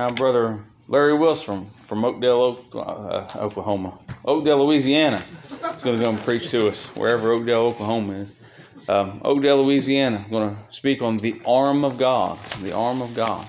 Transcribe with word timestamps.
Now, 0.00 0.08
brother 0.08 0.64
Larry 0.88 1.12
Wilson 1.12 1.68
from, 1.86 2.06
Oakdale, 2.06 2.64
uh, 2.72 3.26
Oklahoma, 3.36 3.98
Oakdale, 4.24 4.64
Louisiana, 4.64 5.22
is 5.52 5.82
going 5.82 5.98
to 5.98 6.02
come 6.02 6.16
preach 6.16 6.50
to 6.52 6.68
us 6.68 6.86
wherever 6.96 7.32
Oakdale, 7.32 7.66
Oklahoma 7.66 8.14
is. 8.14 8.34
Um, 8.88 9.20
Oakdale, 9.22 9.62
Louisiana, 9.62 10.22
I'm 10.24 10.30
going 10.30 10.56
to 10.56 10.74
speak 10.74 11.02
on 11.02 11.18
the 11.18 11.38
arm 11.44 11.84
of 11.84 11.98
God. 11.98 12.38
The 12.62 12.72
arm 12.72 13.02
of 13.02 13.14
God. 13.14 13.46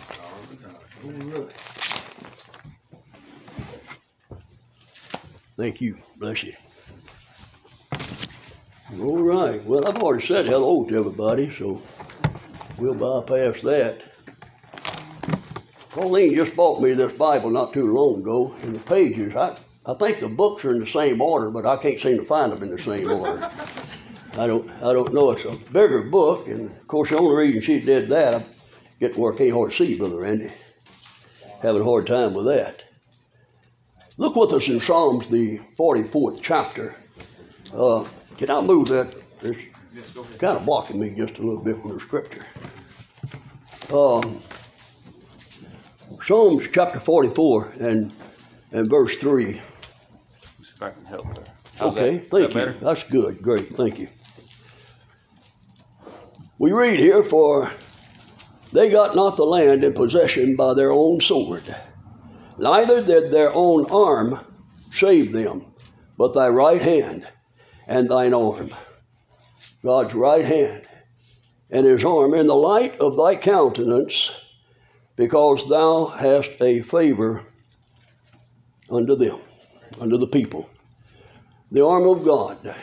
Thank 5.56 5.80
you. 5.80 5.98
Bless 6.18 6.44
you. 6.44 6.54
All 9.00 9.24
right. 9.24 9.64
Well, 9.64 9.88
I've 9.88 10.04
already 10.04 10.26
said 10.28 10.48
hello 10.48 10.84
to 10.84 11.00
everybody, 11.00 11.50
so 11.50 11.82
we'll 12.78 12.94
bypass 12.94 13.62
that. 13.62 14.11
Pauline 15.92 16.36
just 16.36 16.56
bought 16.56 16.82
me 16.82 16.94
this 16.94 17.12
Bible 17.12 17.50
not 17.50 17.74
too 17.74 17.94
long 17.94 18.22
ago, 18.22 18.56
and 18.62 18.76
the 18.76 18.80
pages, 18.80 19.36
I, 19.36 19.58
I 19.86 19.94
think 19.96 20.22
the 20.22 20.30
books 20.30 20.64
are 20.64 20.72
in 20.72 20.80
the 20.80 20.88
same 20.88 21.22
order, 21.22 21.50
but 21.50 21.66
I 21.66 21.76
can't 21.76 22.00
seem 22.00 22.18
to 22.18 22.26
find 22.26 22.52
them 22.52 22.64
in 22.64 22.70
the 22.70 22.80
same 22.80 23.10
order. 23.12 23.52
I 24.38 24.48
don't, 24.48 24.70
I 24.82 24.94
don't 24.94 25.14
know. 25.14 25.32
It's 25.32 25.44
a 25.44 25.52
bigger 25.74 26.04
book, 26.04 26.48
and 26.48 26.72
of 26.72 26.88
course, 26.88 27.10
the 27.10 27.18
only 27.18 27.36
reason 27.36 27.62
she 27.62 27.82
did 27.82 28.08
that, 28.08 28.36
I 28.36 28.44
get 29.02 29.16
to 29.16 29.20
work 29.20 29.42
ain't 29.42 29.54
hard 29.54 29.72
to 29.72 29.76
see, 29.76 29.98
Brother 29.98 30.22
Randy. 30.22 30.52
Having 31.62 31.82
a 31.82 31.86
hard 31.86 32.08
time 32.08 32.34
with 32.34 32.46
that. 32.46 32.84
Look 34.18 34.38
with 34.38 34.54
us 34.54 34.70
in 34.70 34.80
Psalms, 34.80 35.28
the 35.28 35.60
44th 35.78 36.40
chapter. 36.42 36.96
Uh, 37.74 38.06
can 38.38 38.50
I 38.50 38.62
move 38.62 38.88
that? 38.88 39.14
It's 39.42 40.12
kind 40.38 40.58
of 40.58 40.66
blocking 40.66 41.00
me 41.02 41.10
just 41.10 41.38
a 41.38 41.42
little 41.42 41.62
bit 41.62 41.82
from 41.82 41.96
the 41.96 42.00
scripture. 42.00 42.46
Um, 43.92 44.42
Psalms 46.24 46.68
chapter 46.72 47.00
44 47.00 47.74
and, 47.80 48.12
and 48.72 48.88
verse 48.88 49.18
3. 49.18 49.54
See 49.54 49.60
if 50.62 50.82
I 50.82 50.92
can 50.92 51.06
help 51.06 51.34
there. 51.34 51.46
How's 51.78 51.94
okay, 51.94 52.18
that? 52.18 52.30
Thank 52.30 52.32
that 52.32 52.42
you. 52.42 52.48
better? 52.48 52.74
That's 52.80 53.04
good. 53.10 53.42
Great. 53.42 53.76
Thank 53.76 53.98
you. 53.98 54.08
We 56.60 56.72
read 56.74 57.00
here, 57.00 57.24
for 57.24 57.72
they 58.72 58.92
got 58.92 59.16
not 59.16 59.36
the 59.36 59.46
land 59.46 59.84
in 59.84 59.94
possession 59.94 60.56
by 60.56 60.76
their 60.76 60.92
own 60.92 61.22
sword, 61.22 61.64
neither 62.58 63.04
did 63.04 63.32
their 63.32 63.52
own 63.52 63.88
arm 63.90 64.40
save 64.92 65.32
them, 65.32 65.66
but 66.18 66.36
thy 66.36 66.50
right 66.50 66.82
hand 66.82 67.28
and 67.88 68.10
thine 68.10 68.36
arm. 68.36 68.72
God's 69.84 70.14
right 70.14 70.46
hand 70.46 70.88
and 71.72 71.88
his 71.88 72.06
arm 72.06 72.36
in 72.36 72.46
the 72.46 72.56
light 72.56 73.00
of 73.00 73.18
thy 73.18 73.36
countenance, 73.36 74.41
because 75.16 75.68
thou 75.70 76.06
hast 76.06 76.62
a 76.62 76.82
favor 76.82 77.44
unto 78.90 79.16
them, 79.16 79.40
unto 80.00 80.18
the 80.18 80.28
people. 80.28 80.70
The 81.72 81.86
arm 81.86 82.08
of 82.08 82.26
God. 82.26 82.76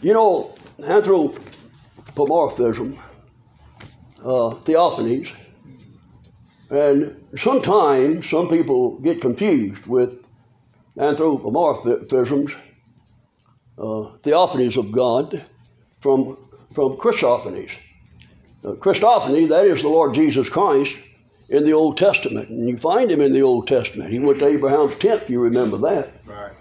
You 0.00 0.12
know, 0.12 0.54
anthropomorphism, 0.82 2.98
uh, 4.20 4.54
theophanies, 4.64 5.32
and 6.70 7.24
sometimes 7.36 8.28
some 8.28 8.48
people 8.48 8.98
get 9.00 9.20
confused 9.20 9.86
with 9.86 10.24
anthropomorphisms, 10.96 12.54
uh, 13.78 14.16
theophanies 14.22 14.76
of 14.76 14.92
God, 14.92 15.42
from, 16.00 16.36
from 16.74 16.96
Christophanies. 16.96 17.72
Uh, 18.64 18.72
Christophany, 18.72 19.48
that 19.48 19.66
is 19.66 19.82
the 19.82 19.88
Lord 19.88 20.14
Jesus 20.14 20.48
Christ 20.48 20.96
in 21.48 21.64
the 21.64 21.72
Old 21.72 21.98
Testament. 21.98 22.48
And 22.48 22.68
you 22.68 22.76
find 22.76 23.10
him 23.10 23.20
in 23.20 23.32
the 23.32 23.42
Old 23.42 23.66
Testament. 23.66 24.10
He 24.10 24.18
went 24.18 24.38
to 24.38 24.46
Abraham's 24.46 24.94
tent, 24.96 25.22
if 25.22 25.30
you 25.30 25.40
remember 25.40 25.76
that. 25.78 26.10
Right. 26.26 26.52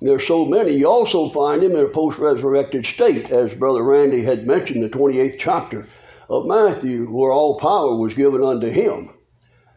There's 0.00 0.26
so 0.26 0.44
many. 0.44 0.72
You 0.72 0.88
also 0.88 1.28
find 1.30 1.62
him 1.62 1.72
in 1.72 1.84
a 1.84 1.88
post 1.88 2.18
resurrected 2.18 2.84
state, 2.84 3.30
as 3.30 3.54
Brother 3.54 3.82
Randy 3.82 4.22
had 4.22 4.46
mentioned, 4.46 4.82
the 4.82 4.90
28th 4.90 5.36
chapter 5.38 5.86
of 6.28 6.46
Matthew, 6.46 7.06
where 7.06 7.32
all 7.32 7.58
power 7.58 7.96
was 7.96 8.14
given 8.14 8.42
unto 8.42 8.68
him. 8.68 9.10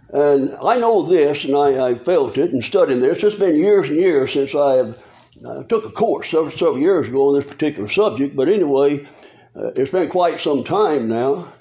And 0.09 0.57
I 0.61 0.79
know 0.79 1.05
this, 1.05 1.45
and 1.45 1.55
I, 1.55 1.89
I 1.89 1.95
felt 1.95 2.37
it 2.37 2.51
and 2.51 2.63
studied 2.63 2.99
this. 2.99 3.23
It's 3.23 3.35
been 3.35 3.55
years 3.55 3.89
and 3.89 3.99
years 3.99 4.33
since 4.33 4.55
I 4.55 4.77
have 4.77 4.97
I 5.47 5.63
took 5.63 5.85
a 5.85 5.91
course 5.91 6.31
several, 6.31 6.51
several 6.51 6.79
years 6.79 7.07
ago 7.07 7.29
on 7.29 7.35
this 7.35 7.45
particular 7.45 7.87
subject, 7.87 8.35
but 8.35 8.49
anyway, 8.49 9.07
uh, 9.55 9.71
it's 9.75 9.91
been 9.91 10.09
quite 10.09 10.39
some 10.39 10.63
time 10.63 11.07
now. 11.07 11.53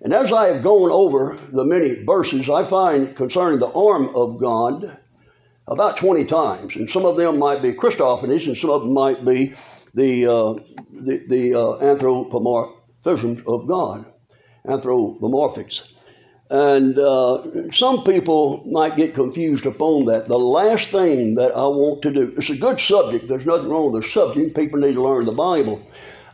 And 0.00 0.12
as 0.12 0.32
I 0.32 0.48
have 0.48 0.62
gone 0.62 0.90
over 0.90 1.36
the 1.50 1.64
many 1.64 2.04
verses, 2.04 2.50
I 2.50 2.64
find 2.64 3.16
concerning 3.16 3.58
the 3.58 3.72
arm 3.72 4.14
of 4.14 4.38
God 4.38 4.98
about 5.66 5.96
20 5.96 6.24
times. 6.26 6.76
And 6.76 6.90
some 6.90 7.04
of 7.04 7.16
them 7.16 7.38
might 7.38 7.62
be 7.62 7.72
Christophanies, 7.72 8.46
and 8.46 8.56
some 8.56 8.70
of 8.70 8.82
them 8.82 8.92
might 8.92 9.24
be 9.24 9.54
the, 9.94 10.26
uh, 10.26 10.52
the, 10.92 11.24
the 11.28 11.54
uh, 11.54 11.78
anthropomorphisms 11.78 13.46
of 13.46 13.66
God, 13.66 14.04
anthropomorphics. 14.66 15.92
And 16.50 16.98
uh, 16.98 17.72
some 17.72 18.04
people 18.04 18.62
might 18.66 18.96
get 18.96 19.14
confused 19.14 19.64
upon 19.64 20.04
that. 20.06 20.26
The 20.26 20.38
last 20.38 20.88
thing 20.88 21.34
that 21.34 21.52
I 21.56 21.66
want 21.66 22.02
to 22.02 22.12
do, 22.12 22.34
it's 22.36 22.50
a 22.50 22.56
good 22.56 22.78
subject, 22.78 23.28
there's 23.28 23.46
nothing 23.46 23.70
wrong 23.70 23.92
with 23.92 24.02
the 24.02 24.08
subject, 24.08 24.54
people 24.54 24.80
need 24.80 24.94
to 24.94 25.02
learn 25.02 25.24
the 25.24 25.32
Bible. 25.32 25.82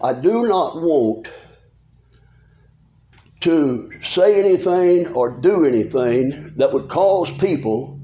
I 0.03 0.15
do 0.15 0.49
not 0.49 0.81
want 0.81 1.28
to 3.41 3.91
say 4.03 4.39
anything 4.39 5.09
or 5.15 5.41
do 5.41 5.65
anything 5.65 6.53
that 6.56 6.73
would 6.73 6.89
cause 6.89 7.31
people 7.39 7.99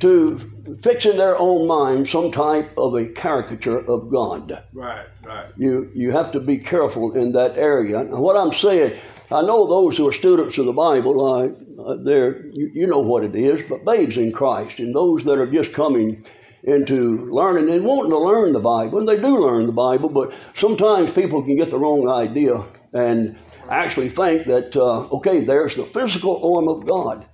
to 0.00 0.38
fix 0.82 1.06
in 1.06 1.16
their 1.16 1.38
own 1.38 1.66
mind 1.66 2.08
some 2.08 2.30
type 2.30 2.72
of 2.76 2.94
a 2.94 3.06
caricature 3.06 3.78
of 3.78 4.10
God. 4.10 4.62
Right, 4.72 5.06
right. 5.24 5.46
You 5.56 5.90
you 5.94 6.12
have 6.12 6.32
to 6.32 6.40
be 6.40 6.58
careful 6.58 7.12
in 7.12 7.32
that 7.32 7.56
area. 7.56 7.98
And 7.98 8.18
what 8.18 8.36
I'm 8.36 8.52
saying, 8.52 8.98
I 9.30 9.42
know 9.42 9.66
those 9.66 9.96
who 9.96 10.08
are 10.08 10.12
students 10.12 10.58
of 10.58 10.66
the 10.66 10.72
Bible, 10.72 11.34
I, 11.34 11.82
uh, 11.82 11.96
they're 12.02 12.46
you, 12.46 12.70
you 12.74 12.86
know 12.86 13.00
what 13.00 13.24
it 13.24 13.34
is, 13.34 13.62
but 13.68 13.84
babes 13.84 14.16
in 14.16 14.32
Christ, 14.32 14.78
and 14.78 14.94
those 14.94 15.24
that 15.24 15.38
are 15.38 15.50
just 15.50 15.72
coming 15.72 16.24
into 16.62 17.26
learning 17.26 17.70
and 17.70 17.84
wanting 17.84 18.12
to 18.12 18.18
learn 18.18 18.52
the 18.52 18.60
Bible, 18.60 19.00
and 19.00 19.08
they 19.08 19.16
do 19.16 19.38
learn 19.38 19.66
the 19.66 19.72
Bible, 19.72 20.08
but 20.08 20.32
sometimes 20.54 21.10
people 21.10 21.42
can 21.42 21.56
get 21.56 21.70
the 21.70 21.78
wrong 21.78 22.08
idea 22.08 22.62
and 22.92 23.36
actually 23.68 24.08
think 24.08 24.46
that 24.46 24.76
uh, 24.76 25.08
okay, 25.08 25.44
there's 25.44 25.76
the 25.76 25.84
physical 25.84 26.54
arm 26.56 26.68
of 26.68 26.86
God. 26.86 27.26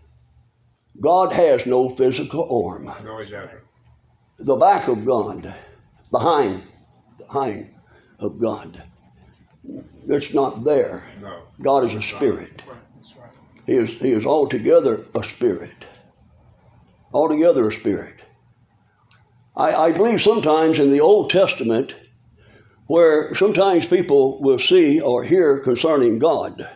God 1.01 1.33
has 1.33 1.67
no 1.67 1.89
physical 1.89 2.67
arm. 2.67 2.85
No, 3.05 3.19
he 3.19 3.31
doesn't. 3.31 3.51
The 4.39 4.57
back 4.57 4.89
of 4.89 5.05
God, 5.05 5.55
behind, 6.11 6.63
behind 7.19 7.75
of 8.19 8.41
God. 8.41 8.83
It's 10.09 10.33
not 10.35 10.65
there. 10.65 11.05
No. 11.21 11.43
God 11.61 11.85
is 11.85 11.95
a 11.95 12.03
spirit. 12.03 12.63
Right, 12.67 12.79
that's 12.95 13.17
right. 13.17 13.31
He 13.67 13.75
is, 13.75 13.91
he 13.91 14.13
is 14.13 14.27
altogether 14.27 15.05
a 15.15 15.23
spirit. 15.23 15.85
Altogether 17.13 17.69
a 17.69 17.73
spirit. 17.73 18.15
I, 19.57 19.75
I 19.75 19.93
believe 19.93 20.23
sometimes 20.23 20.79
in 20.79 20.91
the 20.91 21.01
Old 21.01 21.31
Testament, 21.31 21.95
where 22.89 23.35
sometimes 23.35 23.87
people 23.87 24.41
will 24.41 24.59
see 24.59 25.01
or 25.01 25.23
hear 25.23 25.61
concerning 25.61 26.19
God, 26.19 26.69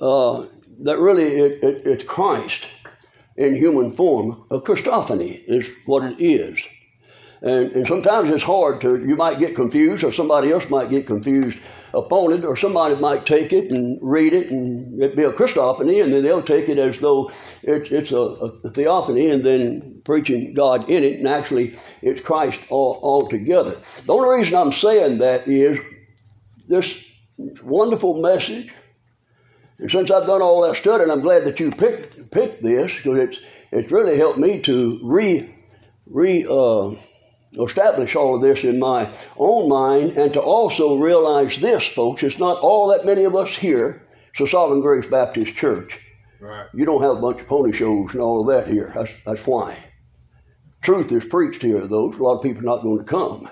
uh, 0.00 0.46
that 0.80 0.98
really 0.98 1.26
it, 1.26 1.62
it, 1.62 1.86
it's 1.86 2.04
Christ 2.04 2.64
in 3.36 3.56
human 3.56 3.92
form. 3.92 4.44
A 4.50 4.60
Christophany 4.60 5.42
is 5.46 5.68
what 5.86 6.04
it 6.04 6.20
is. 6.20 6.64
And, 7.42 7.72
and 7.72 7.86
sometimes 7.86 8.30
it's 8.30 8.44
hard 8.44 8.80
to, 8.82 8.96
you 9.04 9.16
might 9.16 9.40
get 9.40 9.56
confused, 9.56 10.04
or 10.04 10.12
somebody 10.12 10.52
else 10.52 10.70
might 10.70 10.88
get 10.88 11.06
confused 11.06 11.58
upon 11.94 12.32
it, 12.32 12.44
or 12.44 12.56
somebody 12.56 12.96
might 12.96 13.26
take 13.26 13.52
it 13.52 13.70
and 13.70 13.98
read 14.02 14.32
it, 14.32 14.50
and 14.50 15.02
it 15.02 15.16
be 15.16 15.24
a 15.24 15.32
Christophany, 15.32 16.02
and 16.02 16.12
then 16.12 16.22
they'll 16.22 16.42
take 16.42 16.68
it 16.68 16.78
as 16.78 16.98
though 16.98 17.30
it, 17.62 17.90
it's 17.92 18.12
a, 18.12 18.18
a 18.18 18.70
theophany, 18.70 19.30
and 19.30 19.44
then 19.44 20.02
preaching 20.04 20.54
God 20.54 20.88
in 20.88 21.04
it, 21.04 21.18
and 21.18 21.28
actually 21.28 21.78
it's 22.02 22.20
Christ 22.20 22.60
all, 22.68 23.00
altogether. 23.02 23.80
The 24.06 24.12
only 24.12 24.38
reason 24.38 24.56
I'm 24.56 24.72
saying 24.72 25.18
that 25.18 25.48
is 25.48 25.78
this 26.68 27.04
wonderful 27.62 28.20
message 28.20 28.72
and 29.78 29.90
since 29.90 30.10
I've 30.10 30.26
done 30.26 30.40
all 30.40 30.62
that 30.62 30.76
study, 30.76 31.02
and 31.02 31.12
I'm 31.12 31.20
glad 31.20 31.44
that 31.44 31.58
you 31.58 31.70
picked 31.70 32.30
picked 32.30 32.62
this 32.62 32.94
because 32.94 33.18
it's 33.18 33.40
it's 33.72 33.92
really 33.92 34.16
helped 34.16 34.38
me 34.38 34.60
to 34.62 35.00
re 35.02 35.52
re 36.06 36.46
uh, 36.48 36.94
establish 37.58 38.16
all 38.16 38.36
of 38.36 38.42
this 38.42 38.64
in 38.64 38.78
my 38.78 39.08
own 39.36 39.68
mind, 39.68 40.12
and 40.12 40.32
to 40.32 40.40
also 40.40 40.96
realize 40.96 41.60
this, 41.60 41.86
folks. 41.86 42.22
It's 42.22 42.38
not 42.38 42.58
all 42.58 42.88
that 42.88 43.06
many 43.06 43.24
of 43.24 43.34
us 43.34 43.56
here. 43.56 44.02
So 44.34 44.46
Sovereign 44.46 44.80
Grace 44.80 45.06
Baptist 45.06 45.54
Church. 45.54 46.00
Right. 46.40 46.66
You 46.74 46.84
don't 46.84 47.02
have 47.02 47.16
a 47.16 47.20
bunch 47.20 47.40
of 47.40 47.46
pony 47.46 47.72
shows 47.72 48.12
and 48.12 48.20
all 48.20 48.40
of 48.40 48.48
that 48.48 48.70
here. 48.70 48.92
That's 48.94 49.12
that's 49.24 49.46
why. 49.46 49.76
Truth 50.82 51.12
is 51.12 51.24
preached 51.24 51.62
here, 51.62 51.86
though. 51.86 52.12
A 52.12 52.22
lot 52.22 52.36
of 52.36 52.42
people 52.42 52.60
are 52.62 52.76
not 52.76 52.82
going 52.82 52.98
to 52.98 53.04
come. 53.04 53.48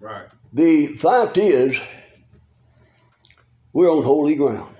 Right. 0.00 0.26
The 0.52 0.88
fact 0.88 1.36
is, 1.36 1.78
we're 3.72 3.90
on 3.90 4.02
holy 4.02 4.34
ground. 4.34 4.74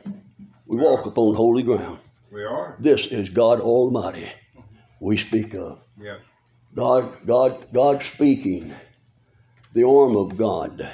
We 0.67 0.79
walk 0.79 1.07
upon 1.07 1.35
holy 1.35 1.63
ground. 1.63 1.99
We 2.33 2.45
are. 2.45 2.77
This 2.81 3.07
is 3.07 3.29
God 3.31 3.61
Almighty 3.61 4.29
we 5.01 5.17
speak 5.17 5.55
of. 5.55 5.81
Yeah. 6.01 6.19
God, 6.79 7.27
God, 7.27 7.67
God 7.73 8.05
speaking, 8.05 8.73
the 9.75 9.83
arm 9.83 10.17
of 10.17 10.37
God. 10.37 10.89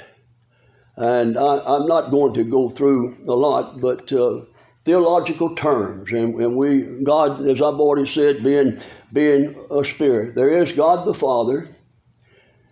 And 0.95 1.37
I, 1.37 1.75
am 1.75 1.85
not 1.85 2.09
going 2.09 2.33
to 2.33 2.43
go 2.43 2.69
through 2.69 3.15
a 3.27 3.33
lot, 3.33 3.79
but 3.79 4.11
uh, 4.11 4.45
theological 4.83 5.53
terms, 5.55 6.11
and, 6.11 6.41
and 6.41 6.55
we, 6.55 6.81
God, 6.81 7.47
as 7.47 7.61
I've 7.61 7.79
already 7.79 8.07
said, 8.07 8.43
being 8.43 8.81
being 9.13 9.55
a 9.69 9.85
spirit, 9.85 10.33
there 10.33 10.49
is 10.49 10.71
God 10.71 11.05
the 11.05 11.13
Father, 11.13 11.67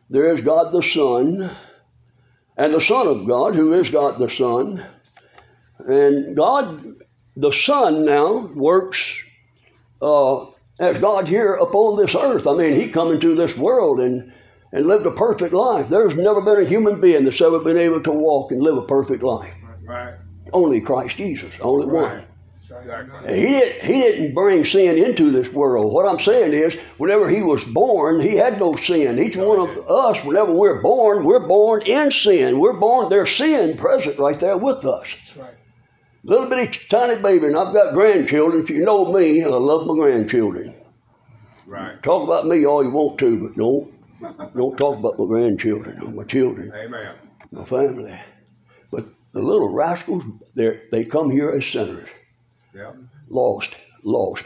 there 0.10 0.33
is 0.33 0.42
God 0.42 0.71
the 0.71 0.81
Son, 0.81 1.51
and 2.57 2.74
the 2.74 2.81
Son 2.81 3.06
of 3.06 3.27
God, 3.27 3.54
who 3.54 3.74
is 3.74 3.92
God 3.92 4.18
the 4.18 4.30
Son, 4.30 4.83
and 5.77 6.36
God 6.36 6.83
the 7.38 7.54
Son 7.54 8.06
now 8.06 8.48
works 8.56 9.21
uh, 10.01 10.48
as 10.79 10.99
God 10.99 11.27
here 11.27 11.53
upon 11.53 11.97
this 11.97 12.15
earth. 12.15 12.47
I 12.47 12.55
mean, 12.55 12.73
He 12.73 12.89
come 12.89 13.11
into 13.11 13.35
this 13.35 13.57
world 13.57 13.99
and 13.99 14.33
and 14.71 14.87
lived 14.87 15.05
a 15.05 15.11
perfect 15.11 15.53
life. 15.53 15.87
There's 15.87 16.15
never 16.15 16.41
been 16.41 16.59
a 16.59 16.67
human 16.67 16.99
being 16.99 17.25
that's 17.25 17.41
ever 17.41 17.59
been 17.59 17.77
able 17.77 18.01
to 18.01 18.11
walk 18.11 18.51
and 18.51 18.59
live 18.59 18.75
a 18.77 18.87
perfect 18.87 19.21
life. 19.21 19.53
Right. 19.85 20.15
Only 20.51 20.81
Christ 20.81 21.17
Jesus, 21.17 21.59
only 21.61 21.85
Right. 21.85 22.11
one. 22.11 22.23
Exactly. 22.57 23.39
He, 23.39 23.47
did, 23.51 23.81
he 23.83 23.99
didn't 23.99 24.33
bring 24.33 24.65
sin 24.65 24.97
into 24.97 25.29
this 25.29 25.51
world. 25.53 25.93
What 25.93 26.07
I'm 26.07 26.19
saying 26.19 26.53
is, 26.53 26.73
whenever 26.97 27.29
he 27.29 27.43
was 27.43 27.63
born, 27.63 28.19
he 28.19 28.35
had 28.35 28.59
no 28.59 28.75
sin. 28.75 29.19
Each 29.19 29.35
one 29.35 29.59
of 29.59 29.89
us, 29.89 30.23
whenever 30.23 30.53
we're 30.53 30.81
born, 30.81 31.23
we're 31.23 31.47
born 31.47 31.83
in 31.83 32.09
sin. 32.09 32.59
We're 32.59 32.79
born, 32.79 33.09
there's 33.09 33.35
sin 33.35 33.77
present 33.77 34.17
right 34.17 34.39
there 34.39 34.57
with 34.57 34.85
us. 34.85 35.13
That's 35.13 35.37
right. 35.37 35.53
Little 36.25 36.47
bitty 36.47 36.87
tiny 36.87 37.21
baby, 37.21 37.47
and 37.47 37.57
I've 37.57 37.73
got 37.73 37.93
grandchildren. 37.93 38.63
If 38.63 38.69
you 38.69 38.85
know 38.85 39.11
me, 39.11 39.43
I 39.43 39.47
love 39.47 39.85
my 39.85 39.93
grandchildren. 39.93 40.73
Right. 41.65 42.01
Talk 42.01 42.23
about 42.23 42.47
me 42.47 42.65
all 42.65 42.83
you 42.83 42.91
want 42.91 43.19
to, 43.19 43.47
but 43.47 43.57
don't 43.57 43.93
don't 44.55 44.77
talk 44.77 44.99
about 44.99 45.19
my 45.19 45.25
grandchildren 45.25 46.01
or 46.01 46.11
my 46.11 46.23
children, 46.23 46.71
Amen. 46.73 47.15
my 47.51 47.65
family. 47.65 48.17
But 48.89 49.07
the 49.33 49.41
little 49.41 49.69
rascals, 49.69 50.23
they 50.55 50.81
they 50.91 51.03
come 51.03 51.29
here 51.29 51.51
as 51.51 51.65
sinners. 51.65 52.07
Yeah. 52.73 52.93
Lost, 53.27 53.75
lost. 54.03 54.45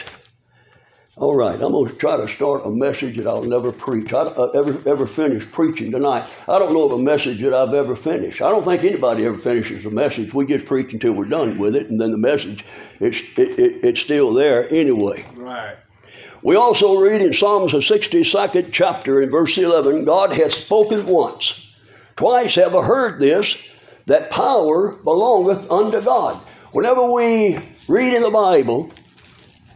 All 1.19 1.35
right, 1.35 1.55
I'm 1.55 1.71
going 1.71 1.89
to 1.89 1.95
try 1.95 2.17
to 2.17 2.27
start 2.27 2.67
a 2.67 2.69
message 2.69 3.17
that 3.17 3.25
I'll 3.25 3.43
never 3.43 3.71
preach. 3.71 4.13
I 4.13 4.19
uh, 4.19 4.51
ever 4.53 4.77
ever 4.87 5.07
finish 5.07 5.51
preaching 5.51 5.89
tonight. 5.89 6.29
I 6.47 6.59
don't 6.59 6.75
know 6.75 6.85
of 6.85 6.91
a 6.91 6.99
message 6.99 7.41
that 7.41 7.55
I've 7.55 7.73
ever 7.73 7.95
finished. 7.95 8.39
I 8.39 8.51
don't 8.51 8.63
think 8.63 8.83
anybody 8.83 9.25
ever 9.25 9.39
finishes 9.39 9.83
a 9.87 9.89
message. 9.89 10.31
We 10.31 10.45
just 10.45 10.67
preach 10.67 10.93
until 10.93 11.13
we're 11.13 11.25
done 11.25 11.57
with 11.57 11.75
it, 11.75 11.89
and 11.89 11.99
then 11.99 12.11
the 12.11 12.19
message 12.19 12.63
it's 12.99 13.35
it, 13.35 13.57
it, 13.57 13.83
it's 13.83 13.99
still 13.99 14.31
there 14.35 14.71
anyway. 14.71 15.25
Right. 15.33 15.77
We 16.43 16.55
also 16.55 16.99
read 16.99 17.21
in 17.21 17.33
Psalms 17.33 17.71
the 17.71 17.79
62nd 17.79 18.69
chapter 18.71 19.19
in 19.19 19.31
verse 19.31 19.57
11, 19.57 20.05
God 20.05 20.33
hath 20.33 20.53
spoken 20.53 21.07
once. 21.07 21.75
Twice 22.15 22.53
have 22.55 22.75
I 22.75 22.83
heard 22.83 23.19
this, 23.19 23.67
that 24.05 24.29
power 24.29 24.91
belongeth 24.91 25.71
unto 25.71 25.99
God. 25.99 26.35
Whenever 26.73 27.11
we 27.11 27.57
read 27.87 28.13
in 28.13 28.21
the 28.21 28.29
Bible 28.29 28.91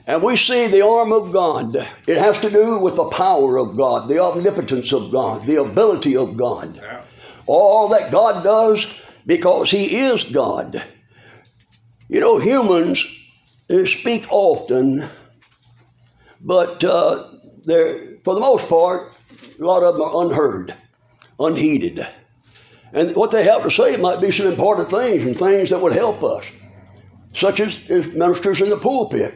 and 0.07 0.23
we 0.23 0.35
see 0.35 0.67
the 0.67 0.85
arm 0.85 1.11
of 1.11 1.31
God, 1.31 1.75
it 2.07 2.17
has 2.17 2.39
to 2.39 2.49
do 2.49 2.79
with 2.79 2.95
the 2.95 3.05
power 3.05 3.57
of 3.57 3.77
God, 3.77 4.09
the 4.09 4.19
omnipotence 4.19 4.93
of 4.93 5.11
God, 5.11 5.45
the 5.45 5.61
ability 5.61 6.17
of 6.17 6.37
God. 6.37 6.75
Yeah. 6.75 7.01
All 7.45 7.89
that 7.89 8.11
God 8.11 8.43
does 8.43 9.09
because 9.25 9.69
He 9.69 10.03
is 10.05 10.23
God. 10.25 10.81
You 12.07 12.19
know, 12.19 12.37
humans 12.37 13.05
speak 13.85 14.25
often 14.31 15.09
but 16.43 16.83
uh, 16.83 17.27
they're, 17.65 18.17
for 18.23 18.33
the 18.33 18.39
most 18.39 18.67
part, 18.67 19.13
a 19.59 19.63
lot 19.63 19.83
of 19.83 19.95
them 19.95 20.03
are 20.03 20.25
unheard, 20.25 20.75
unheeded. 21.39 22.05
And 22.93 23.15
what 23.15 23.31
they 23.31 23.43
have 23.43 23.63
to 23.63 23.71
say 23.71 23.97
might 23.97 24.21
be 24.21 24.31
some 24.31 24.47
important 24.47 24.89
things 24.89 25.23
and 25.23 25.37
things 25.37 25.69
that 25.69 25.81
would 25.81 25.93
help 25.93 26.23
us, 26.23 26.51
such 27.33 27.59
as, 27.59 27.89
as 27.89 28.07
ministers 28.07 28.61
in 28.61 28.69
the 28.69 28.77
pulpit. 28.77 29.33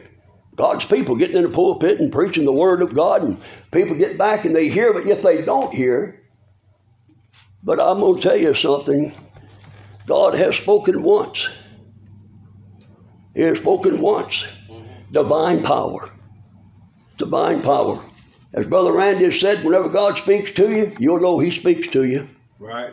God's 0.56 0.84
people 0.86 1.16
getting 1.16 1.36
in 1.36 1.44
the 1.44 1.50
pulpit 1.50 2.00
and 2.00 2.10
preaching 2.10 2.44
the 2.44 2.52
Word 2.52 2.82
of 2.82 2.94
God, 2.94 3.22
and 3.22 3.38
people 3.70 3.94
get 3.96 4.18
back 4.18 4.44
and 4.44 4.56
they 4.56 4.68
hear, 4.68 4.92
but 4.92 5.06
yet 5.06 5.22
they 5.22 5.42
don't 5.42 5.72
hear. 5.72 6.20
But 7.62 7.80
I'm 7.80 8.00
going 8.00 8.16
to 8.16 8.22
tell 8.22 8.36
you 8.36 8.54
something 8.54 9.14
God 10.06 10.34
has 10.34 10.56
spoken 10.56 11.02
once. 11.02 11.48
He 13.34 13.42
has 13.42 13.58
spoken 13.58 14.00
once. 14.00 14.46
Divine 15.12 15.62
power 15.62 16.10
divine 17.18 17.62
power. 17.62 18.02
As 18.52 18.66
Brother 18.66 18.92
Randy 18.92 19.24
has 19.24 19.38
said, 19.38 19.64
whenever 19.64 19.88
God 19.88 20.18
speaks 20.18 20.52
to 20.52 20.70
you, 20.70 20.94
you'll 20.98 21.20
know 21.20 21.38
He 21.38 21.50
speaks 21.50 21.88
to 21.88 22.04
you. 22.04 22.28
Right. 22.58 22.92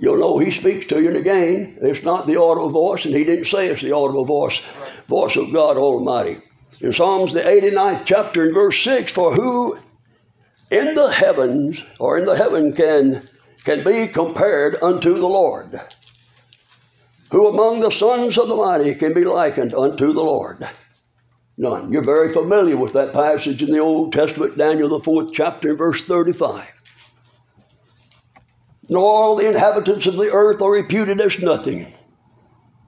You'll 0.00 0.18
know 0.18 0.38
He 0.38 0.50
speaks 0.50 0.86
to 0.86 1.00
you. 1.00 1.08
And 1.08 1.16
again, 1.16 1.78
it's 1.80 2.02
not 2.02 2.26
the 2.26 2.40
audible 2.40 2.70
voice, 2.70 3.04
and 3.04 3.14
He 3.14 3.24
didn't 3.24 3.44
say 3.44 3.68
it's 3.68 3.82
the 3.82 3.92
audible 3.92 4.24
voice, 4.24 4.60
voice 5.06 5.36
of 5.36 5.52
God 5.52 5.76
Almighty. 5.76 6.40
In 6.80 6.92
Psalms, 6.92 7.32
the 7.32 7.40
89th 7.40 8.02
chapter, 8.04 8.42
and 8.42 8.54
verse 8.54 8.82
6, 8.82 9.12
for 9.12 9.32
who 9.32 9.78
in 10.70 10.94
the 10.94 11.10
heavens 11.10 11.82
or 11.98 12.18
in 12.18 12.24
the 12.24 12.36
heaven 12.36 12.72
can, 12.72 13.22
can 13.64 13.84
be 13.84 14.08
compared 14.08 14.82
unto 14.82 15.14
the 15.14 15.28
Lord? 15.28 15.80
Who 17.30 17.48
among 17.48 17.80
the 17.80 17.90
sons 17.90 18.38
of 18.38 18.48
the 18.48 18.56
mighty 18.56 18.94
can 18.94 19.14
be 19.14 19.24
likened 19.24 19.74
unto 19.74 20.12
the 20.12 20.22
Lord? 20.22 20.68
None. 21.56 21.92
You're 21.92 22.02
very 22.02 22.32
familiar 22.32 22.76
with 22.76 22.94
that 22.94 23.12
passage 23.12 23.62
in 23.62 23.70
the 23.70 23.78
Old 23.78 24.12
Testament, 24.12 24.56
Daniel, 24.58 24.88
the 24.88 25.00
fourth 25.00 25.32
chapter, 25.32 25.76
verse 25.76 26.02
35. 26.02 26.68
Nor 28.88 29.04
all 29.04 29.36
the 29.36 29.48
inhabitants 29.48 30.06
of 30.06 30.16
the 30.16 30.32
earth 30.32 30.60
are 30.60 30.70
reputed 30.70 31.20
as 31.20 31.40
nothing. 31.42 31.92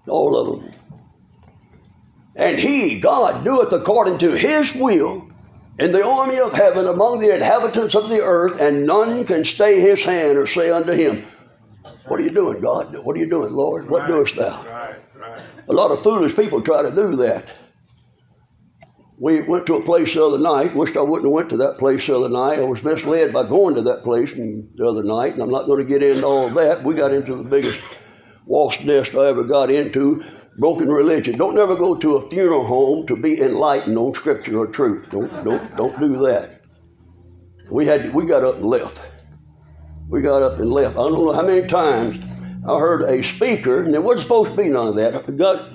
All 0.09 0.37
of 0.37 0.61
them. 0.61 0.71
And 2.37 2.59
he, 2.59 3.01
God, 3.01 3.45
doeth 3.45 3.73
according 3.73 4.19
to 4.19 4.31
his 4.31 4.75
will 4.75 5.27
in 5.79 5.93
the 5.93 6.07
army 6.07 6.39
of 6.39 6.53
heaven 6.53 6.87
among 6.87 7.19
the 7.19 7.35
inhabitants 7.35 7.95
of 7.95 8.11
the 8.11 8.21
earth, 8.21 8.61
and 8.61 8.87
none 8.87 9.25
can 9.25 9.45
stay 9.45 9.81
his 9.81 10.05
hand 10.05 10.37
or 10.37 10.47
say 10.47 10.71
unto 10.71 10.93
him, 10.93 11.25
What 12.09 12.21
are 12.21 12.23
you 12.23 12.31
doing, 12.31 12.61
God? 12.61 12.95
What 13.05 13.17
are 13.17 13.19
you 13.19 13.29
doing, 13.29 13.53
Lord? 13.53 13.89
What 13.89 14.03
Right. 14.03 14.09
doest 14.09 14.37
thou? 14.37 14.65
Right. 14.65 14.97
Right. 15.19 15.41
A 15.69 15.73
lot 15.73 15.91
of 15.91 16.03
foolish 16.03 16.37
people 16.37 16.61
try 16.61 16.83
to 16.83 16.91
do 16.91 17.17
that. 17.17 17.45
We 19.19 19.41
went 19.41 19.67
to 19.67 19.77
a 19.77 19.83
place 19.83 20.13
the 20.13 20.25
other 20.25 20.39
night. 20.39 20.77
Wished 20.77 20.97
I 20.99 21.01
wouldn't 21.01 21.25
have 21.25 21.33
went 21.33 21.49
to 21.51 21.57
that 21.59 21.79
place 21.79 22.07
the 22.07 22.19
other 22.19 22.29
night. 22.29 22.59
I 22.59 22.65
was 22.65 22.85
misled 22.85 23.33
by 23.33 23.45
going 23.45 23.77
to 23.77 23.83
that 23.83 24.03
place 24.05 24.35
the 24.35 24.87
other 24.87 25.03
night, 25.03 25.33
and 25.33 25.43
I'm 25.43 25.51
not 25.51 25.67
going 25.67 25.79
to 25.79 25.85
get 25.87 26.03
into 26.03 26.27
all 26.27 26.51
that. 26.51 26.85
We 26.85 26.95
got 26.95 27.15
into 27.15 27.35
the 27.35 27.45
biggest 27.45 27.81
wasp 28.45 28.85
nest 28.85 29.15
I 29.15 29.29
ever 29.29 29.45
got 29.45 29.71
into. 29.71 30.23
Broken 30.59 30.89
religion. 30.89 31.37
Don't 31.37 31.55
never 31.55 31.77
go 31.77 31.97
to 31.97 32.17
a 32.17 32.31
funeral 32.31 32.65
home 32.65 33.07
to 33.09 33.17
be 33.17 33.41
enlightened 33.41 33.99
on 33.99 34.15
Scripture 34.15 34.59
or 34.59 34.67
truth. 34.67 35.11
Don't 35.11 35.33
don't 35.45 35.77
don't 35.77 35.99
do 36.01 36.27
that. 36.27 36.63
We 37.71 37.85
had 37.87 38.15
we 38.15 38.27
got 38.27 38.43
up 38.43 38.57
and 38.57 38.65
left. 38.65 39.01
We 40.09 40.23
got 40.23 40.43
up 40.43 40.59
and 40.59 40.71
left. 40.73 40.97
I 40.97 41.01
don't 41.01 41.13
know 41.13 41.33
how 41.33 41.43
many 41.43 41.67
times 41.67 42.25
I 42.67 42.79
heard 42.79 43.03
a 43.03 43.23
speaker, 43.23 43.83
and 43.83 43.93
there 43.93 44.01
wasn't 44.01 44.23
supposed 44.23 44.53
to 44.53 44.57
be 44.57 44.69
none 44.69 44.89
of 44.89 44.97
that. 44.97 45.37
Got 45.37 45.73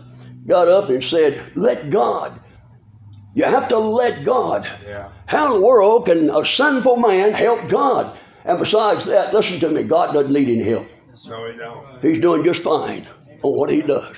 got 0.47 0.67
up 0.67 0.89
and 0.89 1.03
said, 1.03 1.41
"Let 1.55 1.89
God." 1.89 2.39
You 3.33 3.45
have 3.45 3.69
to 3.69 3.77
let 3.77 4.25
God. 4.25 4.67
Yeah. 4.85 5.09
How 5.25 5.53
in 5.53 5.61
the 5.61 5.65
world 5.65 6.05
can 6.05 6.29
a 6.29 6.43
sinful 6.43 6.97
man 6.97 7.31
help 7.33 7.69
God? 7.69 8.17
And 8.43 8.59
besides 8.59 9.05
that, 9.05 9.33
listen 9.33 9.59
to 9.61 9.69
me, 9.69 9.83
God 9.83 10.13
doesn't 10.13 10.33
need 10.33 10.49
any 10.49 10.63
help. 10.63 10.87
No, 11.29 11.43
we 11.45 11.55
don't. 11.55 12.01
He's 12.01 12.19
doing 12.19 12.43
just 12.43 12.63
fine 12.63 13.07
on 13.41 13.57
what 13.57 13.69
he 13.69 13.81
does. 13.81 14.17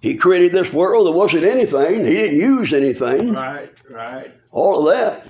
He 0.00 0.16
created 0.16 0.52
this 0.52 0.72
world. 0.72 1.06
There 1.06 1.12
wasn't 1.12 1.44
anything. 1.44 2.04
He 2.04 2.14
didn't 2.14 2.38
use 2.38 2.72
anything. 2.72 3.32
Right. 3.32 3.72
Right. 3.88 4.32
All 4.50 4.88
of 4.88 4.94
that. 4.94 5.26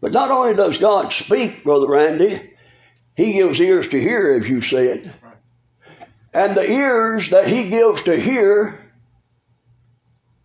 But 0.00 0.12
not 0.12 0.30
only 0.30 0.54
does 0.54 0.78
God 0.78 1.12
speak, 1.12 1.64
Brother 1.64 1.88
Randy, 1.88 2.40
He 3.16 3.32
gives 3.32 3.60
ears 3.60 3.88
to 3.88 4.00
hear, 4.00 4.34
as 4.34 4.48
you 4.48 4.60
said. 4.60 5.12
And 6.34 6.54
the 6.54 6.70
ears 6.70 7.30
that 7.30 7.48
He 7.48 7.70
gives 7.70 8.02
to 8.02 8.20
hear, 8.20 8.78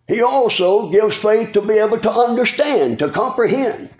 He 0.08 0.22
also 0.22 0.90
gives 0.90 1.16
faith 1.16 1.52
to 1.52 1.60
be 1.60 1.74
able 1.74 1.98
to 2.00 2.10
understand, 2.10 3.00
to 3.00 3.10
comprehend, 3.10 3.90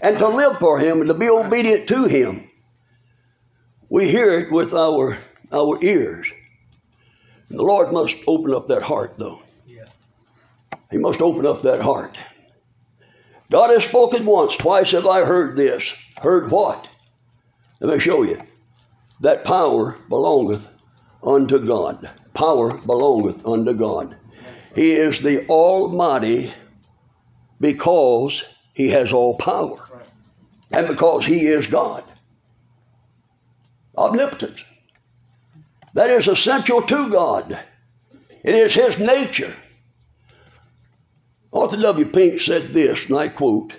and 0.00 0.18
to 0.18 0.28
live 0.28 0.58
for 0.58 0.78
Him 0.78 1.00
and 1.00 1.08
to 1.08 1.14
be 1.14 1.28
obedient 1.28 1.88
to 1.88 2.04
Him. 2.04 2.48
We 3.88 4.08
hear 4.08 4.38
it 4.38 4.52
with 4.52 4.72
our, 4.72 5.18
our 5.52 5.82
ears. 5.82 6.28
The 7.52 7.62
Lord 7.62 7.92
must 7.92 8.16
open 8.26 8.54
up 8.54 8.68
that 8.68 8.82
heart, 8.82 9.14
though. 9.18 9.42
Yeah. 9.66 9.84
He 10.90 10.96
must 10.96 11.20
open 11.20 11.44
up 11.44 11.62
that 11.62 11.82
heart. 11.82 12.16
God 13.50 13.68
has 13.68 13.84
spoken 13.84 14.24
once, 14.24 14.56
twice 14.56 14.92
have 14.92 15.06
I 15.06 15.24
heard 15.26 15.54
this. 15.54 15.94
Heard 16.22 16.50
what? 16.50 16.88
Let 17.80 17.92
me 17.92 18.00
show 18.00 18.22
you. 18.22 18.40
That 19.20 19.44
power 19.44 19.98
belongeth 20.08 20.66
unto 21.22 21.58
God. 21.58 22.08
Power 22.32 22.72
belongeth 22.78 23.44
unto 23.44 23.74
God. 23.74 24.16
He 24.74 24.92
is 24.92 25.20
the 25.20 25.46
Almighty 25.48 26.54
because 27.60 28.42
He 28.72 28.88
has 28.88 29.12
all 29.12 29.36
power 29.36 29.76
and 30.70 30.88
because 30.88 31.26
He 31.26 31.46
is 31.46 31.66
God. 31.66 32.02
Omnipotence. 33.94 34.64
That 35.94 36.10
is 36.10 36.28
essential 36.28 36.82
to 36.82 37.10
God. 37.10 37.58
It 38.42 38.54
is 38.54 38.74
His 38.74 38.98
nature. 38.98 39.54
Arthur 41.52 41.76
W. 41.76 42.06
Pink 42.06 42.40
said 42.40 42.62
this, 42.68 43.08
and 43.08 43.18
I 43.18 43.28
quote 43.28 43.72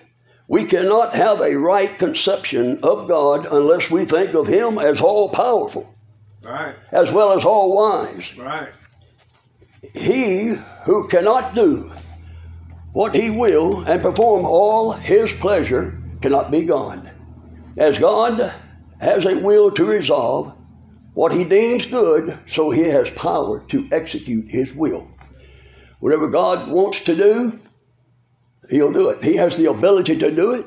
We 0.47 0.65
cannot 0.65 1.15
have 1.15 1.41
a 1.41 1.57
right 1.57 1.97
conception 1.97 2.79
of 2.83 3.07
God 3.07 3.47
unless 3.51 3.89
we 3.89 4.05
think 4.05 4.35
of 4.35 4.47
Him 4.47 4.77
as 4.77 5.01
all 5.01 5.29
powerful, 5.29 5.93
Right. 6.43 6.75
as 6.91 7.11
well 7.11 7.33
as 7.33 7.45
all 7.45 7.75
wise. 7.75 8.37
Right. 8.37 8.69
He 9.93 10.55
who 10.85 11.07
cannot 11.07 11.55
do 11.55 11.91
what 12.93 13.15
he 13.15 13.31
will 13.31 13.79
and 13.85 14.01
perform 14.01 14.45
all 14.45 14.91
his 14.91 15.33
pleasure 15.33 15.97
cannot 16.21 16.51
be 16.51 16.65
God. 16.65 17.09
As 17.77 17.97
God 17.97 18.53
has 19.01 19.25
a 19.25 19.35
will 19.35 19.71
to 19.71 19.83
resolve 19.85 20.52
what 21.13 21.33
he 21.33 21.43
deems 21.43 21.85
good, 21.85 22.37
so 22.47 22.69
he 22.69 22.83
has 22.83 23.09
power 23.09 23.63
to 23.69 23.87
execute 23.91 24.49
his 24.49 24.73
will. 24.73 25.09
Whatever 25.99 26.29
God 26.29 26.69
wants 26.69 27.01
to 27.03 27.15
do, 27.15 27.59
he'll 28.69 28.91
do 28.91 29.09
it. 29.09 29.23
He 29.23 29.35
has 29.35 29.55
the 29.55 29.69
ability 29.69 30.17
to 30.19 30.31
do 30.31 30.53
it. 30.53 30.65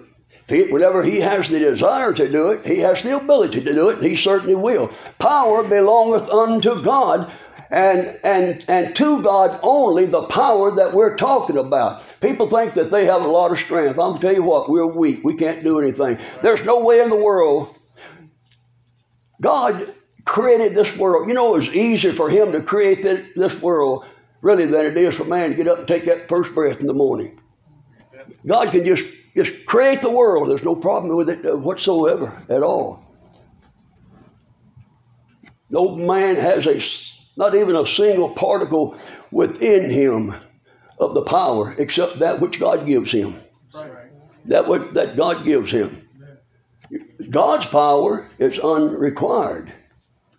He, 0.48 0.70
whenever 0.72 1.02
he 1.02 1.18
has 1.20 1.48
the 1.48 1.58
desire 1.58 2.12
to 2.12 2.30
do 2.30 2.50
it, 2.50 2.64
he 2.64 2.78
has 2.78 3.02
the 3.02 3.16
ability 3.16 3.64
to 3.64 3.74
do 3.74 3.88
it, 3.88 3.98
and 3.98 4.06
he 4.06 4.14
certainly 4.14 4.54
will. 4.54 4.92
Power 5.18 5.64
belongeth 5.64 6.30
unto 6.30 6.80
God, 6.82 7.32
and 7.68 8.18
and 8.22 8.64
and 8.68 8.94
to 8.94 9.22
God 9.24 9.58
only 9.64 10.06
the 10.06 10.22
power 10.22 10.76
that 10.76 10.94
we're 10.94 11.16
talking 11.16 11.56
about. 11.56 12.02
People 12.20 12.48
think 12.48 12.74
that 12.74 12.92
they 12.92 13.06
have 13.06 13.22
a 13.22 13.28
lot 13.28 13.50
of 13.50 13.58
strength. 13.58 13.98
I'm 13.98 14.12
gonna 14.12 14.20
tell 14.20 14.34
you 14.34 14.44
what, 14.44 14.70
we're 14.70 14.86
weak. 14.86 15.24
We 15.24 15.34
can't 15.34 15.64
do 15.64 15.80
anything. 15.80 16.18
There's 16.42 16.64
no 16.64 16.84
way 16.84 17.00
in 17.00 17.10
the 17.10 17.16
world. 17.16 17.76
God 19.40 19.92
created 20.26 20.74
this 20.74 20.94
world. 20.98 21.28
You 21.28 21.34
know, 21.34 21.54
it 21.54 21.58
was 21.58 21.74
easier 21.74 22.12
for 22.12 22.28
Him 22.28 22.52
to 22.52 22.60
create 22.60 23.02
this 23.34 23.62
world 23.62 24.04
really 24.42 24.66
than 24.66 24.86
it 24.86 24.96
is 24.96 25.16
for 25.16 25.24
man 25.24 25.50
to 25.50 25.56
get 25.56 25.68
up 25.68 25.78
and 25.78 25.88
take 25.88 26.04
that 26.04 26.28
first 26.28 26.54
breath 26.54 26.80
in 26.80 26.86
the 26.86 26.92
morning. 26.92 27.40
God 28.44 28.70
can 28.70 28.84
just 28.84 29.14
just 29.34 29.66
create 29.66 30.02
the 30.02 30.10
world. 30.10 30.48
There's 30.48 30.64
no 30.64 30.74
problem 30.74 31.16
with 31.16 31.28
it 31.28 31.44
uh, 31.44 31.56
whatsoever 31.56 32.42
at 32.48 32.62
all. 32.62 33.04
No 35.68 35.96
man 35.96 36.36
has 36.36 36.66
a, 36.66 36.80
not 37.38 37.54
even 37.54 37.76
a 37.76 37.86
single 37.86 38.30
particle 38.30 38.96
within 39.30 39.90
him 39.90 40.34
of 40.98 41.12
the 41.12 41.22
power 41.22 41.74
except 41.76 42.20
that 42.20 42.40
which 42.40 42.58
God 42.58 42.86
gives 42.86 43.12
him. 43.12 43.36
That 44.46 44.68
what 44.68 44.94
that 44.94 45.16
God 45.16 45.44
gives 45.44 45.70
him. 45.70 46.08
God's 47.28 47.66
power 47.66 48.28
is 48.38 48.58
unrequired, 48.58 49.72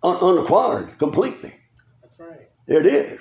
un- 0.02 0.16
unacquired 0.16 0.98
completely. 0.98 1.54
That's 2.02 2.20
right. 2.20 2.48
It 2.66 2.86
is. 2.86 3.18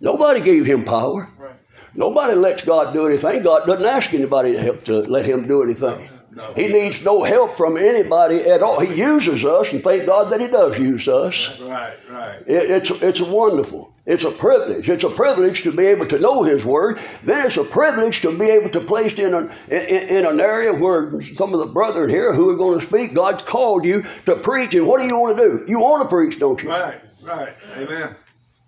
Nobody 0.00 0.40
gave 0.40 0.64
him 0.64 0.84
power. 0.84 1.28
Right. 1.38 1.56
Nobody 1.94 2.34
lets 2.34 2.64
God 2.64 2.92
do 2.92 3.06
anything. 3.06 3.42
God 3.42 3.66
doesn't 3.66 3.84
ask 3.86 4.14
anybody 4.14 4.52
to 4.52 4.62
help 4.62 4.84
to 4.84 5.00
let 5.00 5.24
him 5.24 5.48
do 5.48 5.62
anything. 5.62 6.08
No. 6.38 6.52
He 6.54 6.68
needs 6.68 7.04
no 7.04 7.24
help 7.24 7.56
from 7.56 7.76
anybody 7.76 8.42
at 8.42 8.62
all. 8.62 8.78
He 8.78 8.94
uses 8.94 9.44
us, 9.44 9.72
and 9.72 9.82
thank 9.82 10.06
God 10.06 10.30
that 10.30 10.40
He 10.40 10.46
does 10.46 10.78
use 10.78 11.08
us. 11.08 11.58
Right. 11.60 11.96
Right. 12.08 12.36
It, 12.46 12.70
it's 12.70 12.90
it's 12.90 13.20
wonderful. 13.20 13.92
It's 14.06 14.22
a 14.22 14.30
privilege. 14.30 14.88
It's 14.88 15.02
a 15.02 15.10
privilege 15.10 15.64
to 15.64 15.72
be 15.72 15.86
able 15.86 16.06
to 16.06 16.18
know 16.20 16.44
His 16.44 16.64
Word. 16.64 17.00
Then 17.24 17.44
it's 17.44 17.56
a 17.56 17.64
privilege 17.64 18.20
to 18.20 18.38
be 18.38 18.50
able 18.50 18.70
to 18.70 18.80
place 18.80 19.18
in 19.18 19.34
an 19.34 19.50
in, 19.68 19.80
in 19.80 20.26
an 20.26 20.38
area 20.38 20.72
where 20.72 21.20
some 21.22 21.52
of 21.54 21.58
the 21.58 21.66
brethren 21.66 22.08
here 22.08 22.32
who 22.32 22.50
are 22.50 22.56
going 22.56 22.78
to 22.78 22.86
speak. 22.86 23.14
God's 23.14 23.42
called 23.42 23.84
you 23.84 24.04
to 24.26 24.36
preach, 24.36 24.76
and 24.76 24.86
what 24.86 25.00
do 25.00 25.08
you 25.08 25.18
want 25.18 25.36
to 25.36 25.42
do? 25.42 25.64
You 25.66 25.80
want 25.80 26.04
to 26.04 26.08
preach, 26.08 26.38
don't 26.38 26.62
you? 26.62 26.70
Right. 26.70 27.00
Right. 27.24 27.52
Amen. 27.76 28.14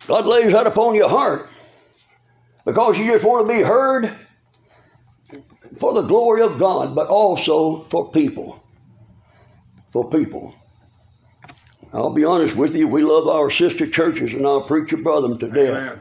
God 0.09 0.27
lays 0.27 0.53
that 0.53 0.67
upon 0.67 0.97
your 0.97 1.09
heart 1.09 1.49
because 2.65 2.99
you 2.99 3.05
just 3.13 3.25
want 3.25 3.47
to 3.47 3.53
be 3.53 3.63
heard 3.63 4.13
for 5.81 5.95
the 5.95 6.03
glory 6.03 6.43
of 6.43 6.59
God, 6.59 6.95
but 6.95 7.09
also 7.09 7.81
for 7.85 8.11
people. 8.13 8.63
For 9.93 10.09
people. 10.11 10.55
I'll 11.93 12.13
be 12.13 12.25
honest 12.25 12.55
with 12.55 12.77
you, 12.77 12.87
we 12.87 13.03
love 13.03 13.27
our 13.27 13.51
sister 13.51 13.87
churches 13.87 14.35
and 14.35 14.47
our 14.47 14.61
preacher 14.61 14.99
brother 14.99 15.37
to 15.37 15.49
death. 15.49 15.77
Amen. 15.77 16.01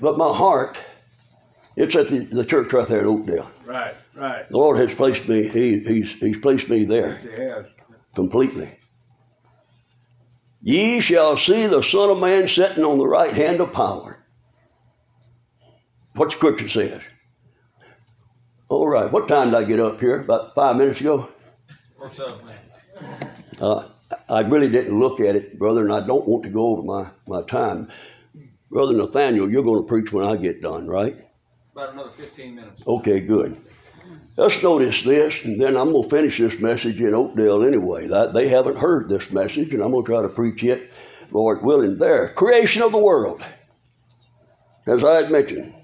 But 0.00 0.16
my 0.16 0.34
heart, 0.34 0.78
it's 1.76 1.94
at 1.94 2.08
the, 2.08 2.20
the 2.20 2.44
church 2.44 2.72
right 2.72 2.88
there 2.88 3.00
at 3.00 3.06
Oakdale. 3.06 3.48
Right. 3.64 3.94
Right. 4.16 4.48
The 4.48 4.56
Lord 4.56 4.78
has 4.78 4.92
placed 4.94 5.28
me, 5.28 5.46
he, 5.46 5.78
he's, 5.80 6.10
he's 6.12 6.38
placed 6.38 6.68
me 6.68 6.84
there 6.84 7.18
he 7.18 7.30
has. 7.30 7.66
completely. 8.16 8.70
Ye 10.60 11.00
shall 11.00 11.36
see 11.36 11.66
the 11.66 11.82
Son 11.82 12.10
of 12.10 12.18
Man 12.18 12.48
sitting 12.48 12.82
on 12.82 12.98
the 12.98 13.06
right 13.06 13.32
hand 13.32 13.60
of 13.60 13.72
power. 13.72 14.18
What 16.14 16.32
Scripture 16.32 16.68
says. 16.68 17.00
All 18.88 18.94
right, 18.94 19.12
what 19.12 19.28
time 19.28 19.50
did 19.50 19.54
I 19.54 19.64
get 19.64 19.80
up 19.80 20.00
here? 20.00 20.20
About 20.20 20.54
five 20.54 20.78
minutes 20.78 21.02
ago? 21.02 21.28
Or 22.00 22.10
so. 22.10 22.40
Uh, 23.60 23.86
I 24.30 24.40
really 24.40 24.70
didn't 24.70 24.98
look 24.98 25.20
at 25.20 25.36
it, 25.36 25.58
brother, 25.58 25.84
and 25.84 25.92
I 25.92 26.00
don't 26.00 26.26
want 26.26 26.44
to 26.44 26.48
go 26.48 26.68
over 26.68 26.82
my, 26.82 27.10
my 27.26 27.42
time. 27.46 27.90
Brother 28.70 28.94
Nathaniel, 28.94 29.50
you're 29.50 29.62
going 29.62 29.82
to 29.82 29.86
preach 29.86 30.10
when 30.10 30.24
I 30.24 30.36
get 30.36 30.62
done, 30.62 30.86
right? 30.86 31.22
About 31.72 31.92
another 31.92 32.08
15 32.12 32.54
minutes. 32.54 32.82
Okay, 32.86 33.20
good. 33.20 33.58
Let's 34.38 34.62
notice 34.62 35.02
this, 35.02 35.44
and 35.44 35.60
then 35.60 35.76
I'm 35.76 35.92
going 35.92 36.04
to 36.04 36.08
finish 36.08 36.38
this 36.38 36.58
message 36.58 36.98
in 36.98 37.12
Oakdale 37.12 37.64
anyway. 37.64 38.08
They 38.32 38.48
haven't 38.48 38.78
heard 38.78 39.10
this 39.10 39.30
message, 39.30 39.74
and 39.74 39.82
I'm 39.82 39.90
going 39.90 40.06
to 40.06 40.10
try 40.10 40.22
to 40.22 40.30
preach 40.30 40.64
it, 40.64 40.90
Lord 41.30 41.62
willing, 41.62 41.98
there. 41.98 42.30
Creation 42.30 42.80
of 42.80 42.92
the 42.92 42.96
world, 42.96 43.44
as 44.86 45.04
I 45.04 45.16
had 45.16 45.30
mentioned. 45.30 45.74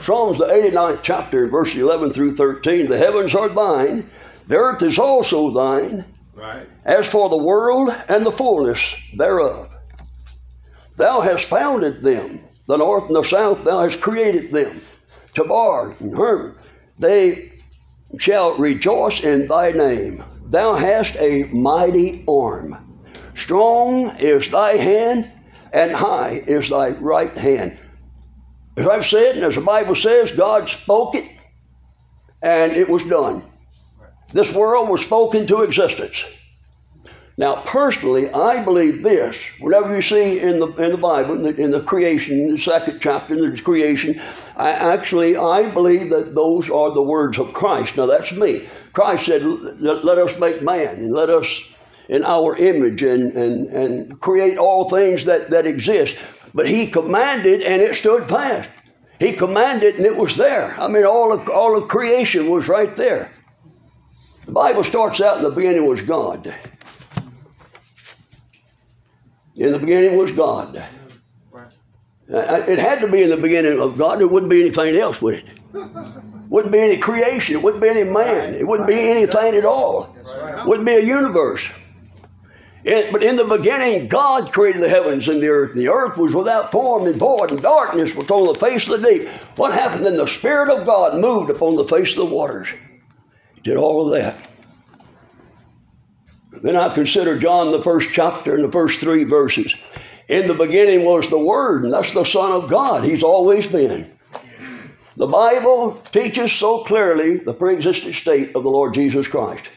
Psalms, 0.00 0.38
the 0.38 0.46
89th 0.46 1.00
chapter, 1.02 1.46
verse 1.48 1.76
11 1.76 2.12
through 2.12 2.32
13. 2.32 2.88
The 2.88 2.98
heavens 2.98 3.34
are 3.34 3.48
thine, 3.48 4.10
the 4.46 4.56
earth 4.56 4.82
is 4.82 4.98
also 4.98 5.50
thine, 5.50 6.04
Right. 6.34 6.66
as 6.84 7.06
for 7.06 7.28
the 7.28 7.36
world 7.36 7.94
and 8.08 8.24
the 8.24 8.32
fullness 8.32 8.94
thereof. 9.16 9.68
Thou 10.96 11.20
hast 11.20 11.46
founded 11.46 12.02
them, 12.02 12.40
the 12.66 12.78
north 12.78 13.06
and 13.06 13.16
the 13.16 13.22
south, 13.22 13.64
thou 13.64 13.82
hast 13.82 14.00
created 14.00 14.50
them. 14.50 14.80
Tabor 15.34 15.94
and 16.00 16.16
Hermon, 16.16 16.54
they 16.98 17.52
shall 18.18 18.56
rejoice 18.56 19.22
in 19.22 19.46
thy 19.46 19.70
name. 19.72 20.24
Thou 20.46 20.74
hast 20.74 21.16
a 21.18 21.44
mighty 21.52 22.24
arm. 22.26 22.76
Strong 23.34 24.16
is 24.18 24.50
thy 24.50 24.72
hand, 24.72 25.30
and 25.72 25.92
high 25.92 26.42
is 26.46 26.68
thy 26.68 26.90
right 26.90 27.36
hand. 27.36 27.78
As 28.80 28.88
I've 28.88 29.04
said, 29.04 29.36
and 29.36 29.44
as 29.44 29.56
the 29.56 29.60
Bible 29.60 29.94
says, 29.94 30.32
God 30.32 30.66
spoke 30.70 31.14
it, 31.14 31.26
and 32.40 32.72
it 32.72 32.88
was 32.88 33.04
done. 33.04 33.42
This 34.32 34.54
world 34.54 34.88
was 34.88 35.04
spoken 35.04 35.46
to 35.48 35.64
existence. 35.64 36.24
Now, 37.36 37.56
personally, 37.56 38.30
I 38.30 38.64
believe 38.64 39.02
this. 39.02 39.36
Whenever 39.58 39.94
you 39.94 40.00
see 40.00 40.40
in 40.40 40.60
the 40.60 40.68
in 40.68 40.92
the 40.92 40.96
Bible, 40.96 41.34
in 41.34 41.42
the, 41.42 41.54
in 41.56 41.70
the 41.70 41.82
creation, 41.82 42.38
in 42.38 42.52
the 42.52 42.58
second 42.58 43.00
chapter, 43.00 43.34
in 43.34 43.54
the 43.54 43.60
creation, 43.60 44.18
I 44.56 44.70
actually 44.70 45.36
I 45.36 45.70
believe 45.70 46.08
that 46.08 46.34
those 46.34 46.70
are 46.70 46.94
the 46.94 47.02
words 47.02 47.38
of 47.38 47.52
Christ. 47.52 47.98
Now, 47.98 48.06
that's 48.06 48.34
me. 48.34 48.66
Christ 48.94 49.26
said, 49.26 49.42
"Let, 49.42 50.06
let 50.06 50.16
us 50.16 50.38
make 50.38 50.62
man, 50.62 50.96
and 50.96 51.12
let 51.12 51.28
us 51.28 51.76
in 52.08 52.24
our 52.24 52.56
image, 52.56 53.02
and 53.02 53.36
and 53.36 53.66
and 53.68 54.20
create 54.20 54.58
all 54.58 54.88
things 54.88 55.24
that 55.26 55.50
that 55.50 55.66
exist." 55.66 56.16
But 56.54 56.68
He 56.68 56.86
commanded, 56.86 57.62
and 57.62 57.80
it 57.82 57.94
stood 57.94 58.24
fast. 58.28 58.70
He 59.20 59.32
commanded, 59.34 59.96
and 59.96 60.06
it 60.06 60.16
was 60.16 60.36
there. 60.36 60.74
I 60.78 60.88
mean, 60.88 61.04
all 61.04 61.32
of 61.32 61.48
all 61.48 61.76
of 61.76 61.88
creation 61.88 62.48
was 62.48 62.68
right 62.68 62.94
there. 62.96 63.30
The 64.46 64.52
Bible 64.52 64.82
starts 64.82 65.20
out 65.20 65.36
in 65.38 65.44
the 65.44 65.50
beginning 65.50 65.86
was 65.86 66.02
God. 66.02 66.52
In 69.56 69.72
the 69.72 69.78
beginning 69.78 70.16
was 70.16 70.32
God. 70.32 70.82
Uh, 72.32 72.62
It 72.66 72.78
had 72.78 73.00
to 73.00 73.08
be 73.08 73.22
in 73.22 73.30
the 73.30 73.36
beginning 73.36 73.78
of 73.80 73.98
God. 73.98 74.18
There 74.20 74.26
wouldn't 74.28 74.50
be 74.50 74.60
anything 74.60 74.96
else 74.96 75.20
would 75.20 75.34
it. 75.34 75.44
Wouldn't 76.48 76.72
be 76.72 76.80
any 76.80 76.96
creation. 76.96 77.56
It 77.56 77.62
wouldn't 77.62 77.82
be 77.82 77.88
any 77.88 78.04
man. 78.04 78.54
It 78.54 78.66
wouldn't 78.66 78.88
be 78.88 78.98
anything 79.10 79.54
at 79.56 79.64
all. 79.64 80.16
Wouldn't 80.66 80.86
be 80.86 80.94
a 80.94 81.00
universe. 81.00 81.64
It- 82.84 83.12
but 83.12 83.22
in 83.22 83.36
the 83.36 83.44
beginning, 83.44 84.08
God 84.08 84.52
created 84.52 84.82
the 84.82 84.88
heavens 84.88 85.28
and 85.28 85.42
the 85.42 85.48
earth. 85.48 85.74
The 85.74 85.88
earth 85.88 86.16
was 86.16 86.34
without 86.34 86.72
form 86.72 87.06
and 87.06 87.16
void, 87.16 87.50
and 87.50 87.60
darkness 87.60 88.14
was 88.14 88.30
on 88.30 88.46
the 88.46 88.54
face 88.54 88.88
of 88.88 89.00
the 89.00 89.08
deep. 89.08 89.28
What 89.56 89.72
happened? 89.72 90.06
Then 90.06 90.16
the 90.16 90.26
Spirit 90.26 90.70
of 90.70 90.86
God 90.86 91.18
moved 91.18 91.50
upon 91.50 91.74
the 91.74 91.84
face 91.84 92.12
of 92.12 92.28
the 92.28 92.34
waters. 92.34 92.68
He 93.54 93.60
did 93.62 93.76
all 93.76 94.06
of 94.06 94.20
that. 94.20 94.34
Then 96.62 96.76
I 96.76 96.88
consider 96.92 97.38
John, 97.38 97.70
the 97.70 97.82
first 97.82 98.10
chapter 98.12 98.54
and 98.54 98.64
the 98.64 98.72
first 98.72 99.00
three 99.00 99.24
verses. 99.24 99.74
In 100.28 100.46
the 100.46 100.54
beginning 100.54 101.04
was 101.04 101.28
the 101.28 101.38
Word, 101.38 101.84
and 101.84 101.92
that's 101.92 102.12
the 102.12 102.24
Son 102.24 102.52
of 102.52 102.68
God. 102.68 103.04
He's 103.04 103.22
always 103.22 103.66
been. 103.66 104.10
The 105.16 105.26
Bible 105.26 106.00
teaches 106.12 106.52
so 106.52 106.84
clearly 106.84 107.38
the 107.38 107.52
pre 107.52 107.74
existent 107.74 108.14
state 108.14 108.56
of 108.56 108.62
the 108.62 108.70
Lord 108.70 108.94
Jesus 108.94 109.28
Christ. 109.28 109.68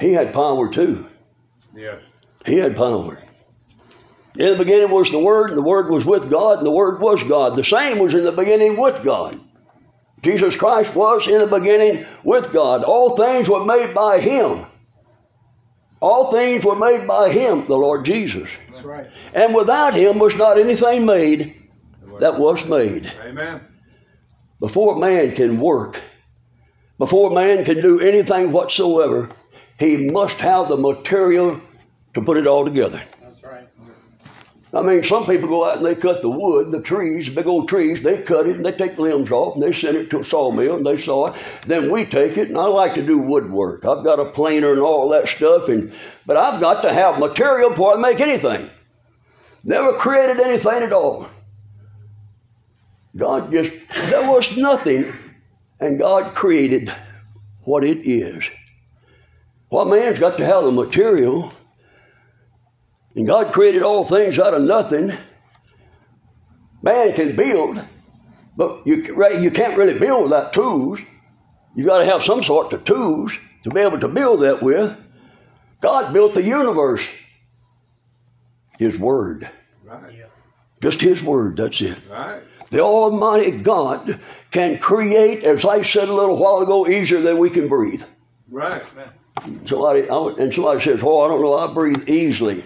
He 0.00 0.12
had 0.12 0.32
power 0.32 0.72
too. 0.72 1.06
Yes. 1.78 2.00
He 2.44 2.56
had 2.56 2.76
power. 2.76 3.18
In 4.36 4.52
the 4.52 4.58
beginning 4.58 4.90
was 4.90 5.12
the 5.12 5.18
Word, 5.20 5.50
and 5.50 5.56
the 5.56 5.62
Word 5.62 5.90
was 5.90 6.04
with 6.04 6.28
God, 6.28 6.58
and 6.58 6.66
the 6.66 6.72
Word 6.72 7.00
was 7.00 7.22
God. 7.22 7.54
The 7.54 7.62
same 7.62 8.00
was 8.00 8.14
in 8.14 8.24
the 8.24 8.32
beginning 8.32 8.76
with 8.76 9.04
God. 9.04 9.38
Jesus 10.22 10.56
Christ 10.56 10.94
was 10.96 11.28
in 11.28 11.38
the 11.38 11.46
beginning 11.46 12.04
with 12.24 12.52
God. 12.52 12.82
All 12.82 13.16
things 13.16 13.48
were 13.48 13.64
made 13.64 13.94
by 13.94 14.18
Him. 14.18 14.66
All 16.00 16.32
things 16.32 16.64
were 16.64 16.76
made 16.76 17.06
by 17.06 17.30
Him, 17.30 17.66
the 17.66 17.76
Lord 17.76 18.04
Jesus. 18.04 18.48
That's 18.66 18.82
right. 18.82 19.06
And 19.32 19.54
without 19.54 19.94
Him 19.94 20.18
was 20.18 20.36
not 20.36 20.58
anything 20.58 21.06
made 21.06 21.62
that 22.18 22.40
was 22.40 22.68
made. 22.68 23.12
Amen. 23.24 23.60
Before 24.58 24.96
man 24.98 25.32
can 25.32 25.60
work, 25.60 26.00
before 26.98 27.30
man 27.30 27.64
can 27.64 27.76
do 27.76 28.00
anything 28.00 28.50
whatsoever, 28.50 29.28
he 29.78 30.10
must 30.10 30.38
have 30.38 30.68
the 30.68 30.76
material 30.76 31.60
to 32.20 32.26
put 32.26 32.36
it 32.36 32.46
all 32.46 32.64
together. 32.64 33.02
That's 33.20 33.42
right. 33.44 33.68
I 34.74 34.82
mean, 34.82 35.02
some 35.02 35.24
people 35.24 35.48
go 35.48 35.68
out 35.68 35.78
and 35.78 35.86
they 35.86 35.94
cut 35.94 36.20
the 36.20 36.28
wood, 36.28 36.70
the 36.70 36.82
trees, 36.82 37.28
big 37.28 37.46
old 37.46 37.68
trees, 37.68 38.02
they 38.02 38.20
cut 38.20 38.46
it 38.46 38.56
and 38.56 38.66
they 38.66 38.72
take 38.72 38.96
the 38.96 39.02
limbs 39.02 39.30
off 39.30 39.54
and 39.54 39.62
they 39.62 39.72
send 39.72 39.96
it 39.96 40.10
to 40.10 40.20
a 40.20 40.24
sawmill 40.24 40.76
and 40.76 40.86
they 40.86 40.98
saw 40.98 41.28
it. 41.28 41.36
Then 41.66 41.90
we 41.90 42.04
take 42.04 42.36
it, 42.36 42.48
and 42.48 42.58
I 42.58 42.66
like 42.66 42.94
to 42.94 43.06
do 43.06 43.18
woodwork. 43.18 43.86
I've 43.86 44.04
got 44.04 44.20
a 44.20 44.30
planer 44.30 44.72
and 44.72 44.80
all 44.80 45.08
that 45.10 45.28
stuff, 45.28 45.68
and 45.68 45.92
but 46.26 46.36
I've 46.36 46.60
got 46.60 46.82
to 46.82 46.92
have 46.92 47.18
material 47.18 47.70
before 47.70 47.96
I 47.96 48.00
make 48.00 48.20
anything. 48.20 48.68
Never 49.64 49.94
created 49.94 50.38
anything 50.40 50.82
at 50.82 50.92
all. 50.92 51.28
God 53.16 53.52
just, 53.52 53.72
there 54.10 54.30
was 54.30 54.56
nothing, 54.56 55.12
and 55.80 55.98
God 55.98 56.34
created 56.34 56.92
what 57.64 57.84
it 57.84 58.08
is. 58.08 58.44
What 59.70 59.88
man's 59.88 60.18
got 60.18 60.38
to 60.38 60.44
have 60.44 60.64
the 60.64 60.72
material, 60.72 61.52
and 63.18 63.26
God 63.26 63.52
created 63.52 63.82
all 63.82 64.04
things 64.04 64.38
out 64.38 64.54
of 64.54 64.62
nothing. 64.62 65.12
Man 66.82 67.12
can 67.14 67.34
build, 67.34 67.84
but 68.56 68.86
you, 68.86 68.94
you 69.40 69.50
can't 69.50 69.76
really 69.76 69.98
build 69.98 70.22
without 70.22 70.52
tools. 70.52 71.00
You've 71.74 71.88
got 71.88 71.98
to 71.98 72.04
have 72.04 72.22
some 72.22 72.44
sort 72.44 72.72
of 72.72 72.84
tools 72.84 73.32
to 73.64 73.70
be 73.70 73.80
able 73.80 73.98
to 73.98 74.06
build 74.06 74.42
that 74.42 74.62
with. 74.62 74.96
God 75.80 76.12
built 76.12 76.34
the 76.34 76.44
universe. 76.44 77.04
His 78.78 78.96
Word. 78.96 79.50
Right. 79.84 80.26
Just 80.80 81.00
His 81.00 81.20
Word, 81.20 81.56
that's 81.56 81.80
it. 81.80 81.98
Right. 82.08 82.40
The 82.70 82.82
Almighty 82.82 83.50
God 83.50 84.20
can 84.52 84.78
create, 84.78 85.42
as 85.42 85.64
I 85.64 85.82
said 85.82 86.08
a 86.08 86.14
little 86.14 86.36
while 86.36 86.60
ago, 86.60 86.86
easier 86.86 87.20
than 87.20 87.38
we 87.38 87.50
can 87.50 87.66
breathe. 87.66 88.04
Right. 88.48 88.84
Somebody 89.64 90.08
I, 90.08 90.34
and 90.38 90.54
somebody 90.54 90.78
says, 90.78 91.00
"Oh, 91.02 91.22
I 91.22 91.28
don't 91.28 91.42
know, 91.42 91.54
I 91.54 91.74
breathe 91.74 92.08
easily." 92.08 92.62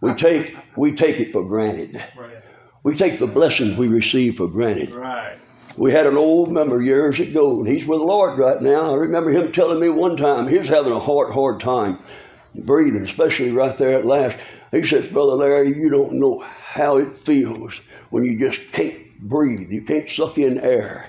We 0.00 0.14
take 0.14 0.56
we 0.76 0.94
take 0.94 1.20
it 1.20 1.32
for 1.32 1.44
granted. 1.44 2.02
Right. 2.16 2.36
We 2.82 2.96
take 2.96 3.18
the 3.18 3.26
blessings 3.26 3.76
we 3.76 3.88
receive 3.88 4.36
for 4.36 4.46
granted. 4.46 4.90
Right. 4.90 5.38
We 5.76 5.92
had 5.92 6.06
an 6.06 6.16
old 6.16 6.50
member 6.50 6.80
years 6.80 7.20
ago, 7.20 7.58
and 7.58 7.68
he's 7.68 7.86
with 7.86 8.00
the 8.00 8.04
Lord 8.04 8.38
right 8.38 8.60
now. 8.60 8.92
I 8.92 8.94
remember 8.94 9.30
him 9.30 9.52
telling 9.52 9.78
me 9.78 9.88
one 9.88 10.16
time 10.16 10.48
he 10.48 10.58
was 10.58 10.66
having 10.66 10.92
a 10.92 10.98
hard, 10.98 11.32
hard 11.32 11.60
time 11.60 11.98
breathing, 12.54 13.04
especially 13.04 13.52
right 13.52 13.76
there 13.76 13.98
at 13.98 14.04
last. 14.04 14.38
He 14.72 14.84
said, 14.84 15.12
Brother 15.12 15.32
Larry, 15.32 15.74
you 15.74 15.88
don't 15.88 16.14
know 16.14 16.40
how 16.40 16.96
it 16.96 17.20
feels 17.20 17.80
when 18.10 18.24
you 18.24 18.38
just 18.38 18.72
can't 18.72 19.20
breathe. 19.20 19.70
You 19.70 19.82
can't 19.82 20.08
suck 20.08 20.38
in 20.38 20.58
air. 20.58 21.04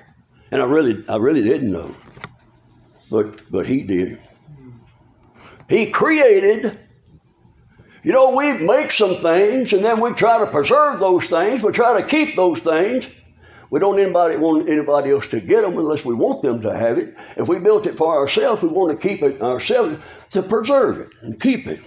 And 0.52 0.62
I 0.62 0.66
really, 0.66 1.04
I 1.08 1.18
really 1.18 1.44
didn't 1.44 1.72
know. 1.72 1.96
But 3.12 3.42
but 3.52 3.66
he 3.66 3.82
did. 3.82 4.20
He 5.68 5.90
created 5.92 6.78
you 8.04 8.12
know, 8.12 8.36
we 8.36 8.54
make 8.66 8.92
some 8.92 9.16
things 9.16 9.74
and 9.74 9.84
then 9.84 10.00
we 10.00 10.14
try 10.14 10.40
to 10.40 10.48
preserve 10.48 11.00
those 11.00 11.28
things. 11.28 11.62
We 11.62 11.72
try 11.72 12.02
to 12.02 12.08
keep 12.08 12.36
those 12.36 12.60
things. 12.60 13.08
We 13.70 13.80
don't 13.80 14.00
anybody 14.00 14.38
want 14.38 14.70
anybody 14.70 15.12
else 15.12 15.28
to 15.28 15.40
get 15.40 15.62
them 15.62 15.78
unless 15.78 16.04
we 16.04 16.16
want 16.16 16.42
them 16.42 16.62
to 16.62 16.76
have 16.76 16.98
it. 16.98 17.16
If 17.38 17.48
we 17.48 17.60
built 17.60 17.86
it 17.86 17.98
for 17.98 18.18
ourselves, 18.18 18.64
we 18.64 18.70
want 18.70 18.92
to 18.92 19.08
keep 19.08 19.22
it 19.22 19.42
ourselves 19.42 19.98
to 20.32 20.42
preserve 20.42 21.00
it 21.00 21.10
and 21.22 21.40
keep 21.40 21.68
it. 21.68 21.82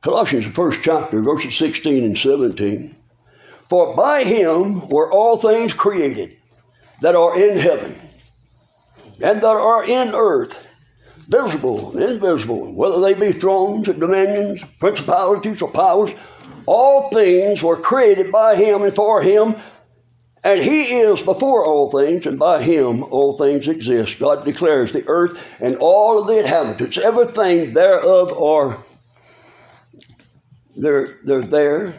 Colossians, 0.00 0.46
the 0.46 0.52
first 0.52 0.82
chapter, 0.82 1.20
verses 1.22 1.56
16 1.56 2.04
and 2.04 2.16
17. 2.16 2.94
For 3.68 3.96
by 3.96 4.22
him 4.22 4.88
were 4.88 5.10
all 5.10 5.36
things 5.36 5.74
created 5.74 6.36
that 7.02 7.16
are 7.16 7.38
in 7.38 7.58
heaven 7.58 7.98
and 9.20 9.40
that 9.40 9.44
are 9.44 9.84
in 9.84 10.14
earth, 10.14 10.56
visible 11.28 11.96
invisible, 11.98 12.72
whether 12.72 13.00
they 13.00 13.14
be 13.14 13.32
thrones 13.32 13.86
dominions, 13.86 14.64
principalities 14.80 15.62
or 15.62 15.70
powers. 15.70 16.10
All 16.66 17.10
things 17.10 17.62
were 17.62 17.76
created 17.76 18.32
by 18.32 18.56
him 18.56 18.82
and 18.82 18.94
for 18.94 19.22
him, 19.22 19.56
and 20.42 20.60
he 20.60 20.82
is 21.00 21.20
before 21.22 21.64
all 21.64 21.90
things, 21.90 22.26
and 22.26 22.38
by 22.38 22.62
him 22.62 23.02
all 23.02 23.36
things 23.36 23.68
exist. 23.68 24.18
God 24.18 24.44
declares 24.44 24.92
the 24.92 25.06
earth 25.06 25.38
and 25.60 25.76
all 25.76 26.20
of 26.20 26.26
the 26.26 26.40
inhabitants, 26.40 26.98
everything 26.98 27.74
thereof 27.74 28.32
are 28.40 28.78
they're, 30.78 31.18
they're 31.24 31.42
there. 31.42 31.94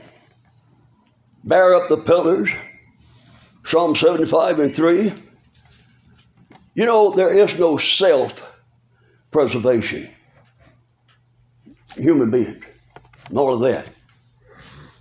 Bear 1.43 1.75
up 1.75 1.89
the 1.89 1.97
pillars. 1.97 2.49
Psalm 3.65 3.95
75 3.95 4.59
and 4.59 4.75
3. 4.75 5.13
You 6.75 6.85
know, 6.85 7.11
there 7.11 7.37
is 7.37 7.59
no 7.59 7.77
self 7.77 8.48
preservation. 9.31 10.09
Human 11.95 12.31
beings, 12.31 12.63
and 13.27 13.37
all 13.37 13.53
of 13.53 13.61
that. 13.61 13.89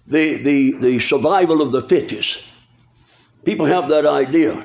The, 0.07 0.43
the, 0.43 0.73
the 0.73 1.01
survival 1.01 1.61
of 1.61 1.73
the 1.73 1.83
fittest. 1.83 2.45
People 3.45 3.67
have 3.67 3.88
that 3.91 4.07
idea. 4.07 4.62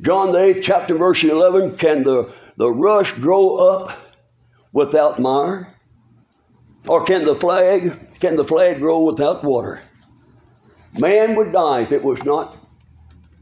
John 0.00 0.32
the 0.32 0.38
8th 0.38 0.62
chapter, 0.62 0.96
verse 0.96 1.22
11 1.24 1.78
Can 1.78 2.02
the, 2.02 2.30
the 2.56 2.70
rush 2.70 3.12
grow 3.14 3.56
up 3.56 3.96
without 4.72 5.18
mire? 5.18 5.72
Or 6.86 7.04
can 7.04 7.24
the 7.24 7.34
flag 7.34 7.98
can 8.20 8.36
the 8.36 8.44
flag 8.44 8.78
grow 8.78 9.02
without 9.02 9.44
water? 9.44 9.82
Man 10.98 11.34
would 11.36 11.52
die 11.52 11.80
if 11.80 11.92
it 11.92 12.02
was 12.02 12.22
not 12.24 12.56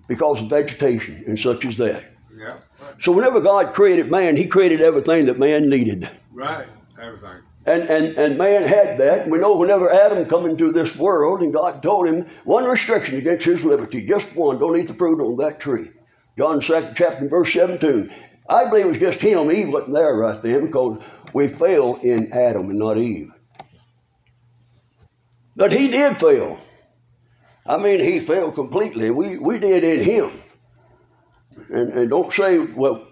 because 0.08 0.42
of 0.42 0.48
vegetation 0.48 1.24
and 1.26 1.38
such 1.38 1.64
as 1.64 1.76
that. 1.76 2.04
Yeah. 2.36 2.56
So 3.00 3.12
whenever 3.12 3.40
God 3.40 3.74
created 3.74 4.10
man, 4.10 4.36
he 4.36 4.46
created 4.46 4.80
everything 4.80 5.26
that 5.26 5.38
man 5.38 5.68
needed. 5.68 6.08
Right. 6.32 6.66
Everything. 7.00 7.42
And, 7.66 7.82
and, 7.84 8.18
and 8.18 8.38
man 8.38 8.62
had 8.62 8.98
that. 8.98 9.28
We 9.28 9.38
know 9.38 9.56
whenever 9.56 9.90
Adam 9.90 10.26
come 10.26 10.46
into 10.46 10.70
this 10.72 10.96
world 10.96 11.40
and 11.40 11.52
God 11.52 11.82
told 11.82 12.06
him 12.06 12.26
one 12.44 12.64
restriction 12.64 13.16
against 13.16 13.46
his 13.46 13.64
liberty, 13.64 14.06
just 14.06 14.36
one, 14.36 14.58
don't 14.58 14.78
eat 14.78 14.88
the 14.88 14.94
fruit 14.94 15.20
on 15.20 15.36
that 15.38 15.60
tree. 15.60 15.90
John 16.36 16.58
2nd 16.58 16.94
chapter 16.96 17.28
verse 17.28 17.52
17. 17.52 18.12
I 18.48 18.68
believe 18.68 18.84
it 18.84 18.88
was 18.88 18.98
just 18.98 19.20
him. 19.20 19.50
Eve 19.50 19.68
wasn't 19.68 19.94
there 19.94 20.14
right 20.14 20.42
then 20.42 20.66
because 20.66 21.02
we 21.32 21.48
fail 21.48 21.98
in 22.02 22.32
Adam 22.32 22.68
and 22.68 22.78
not 22.78 22.98
Eve. 22.98 23.32
But 25.56 25.72
he 25.72 25.88
did 25.88 26.16
fail. 26.16 26.58
I 27.66 27.78
mean, 27.78 28.00
he 28.00 28.20
failed 28.20 28.56
completely. 28.56 29.10
We, 29.10 29.38
we 29.38 29.58
did 29.58 29.84
in 29.84 30.04
him. 30.04 30.30
And, 31.70 31.90
and 31.92 32.10
don't 32.10 32.32
say, 32.32 32.58
well, 32.58 33.06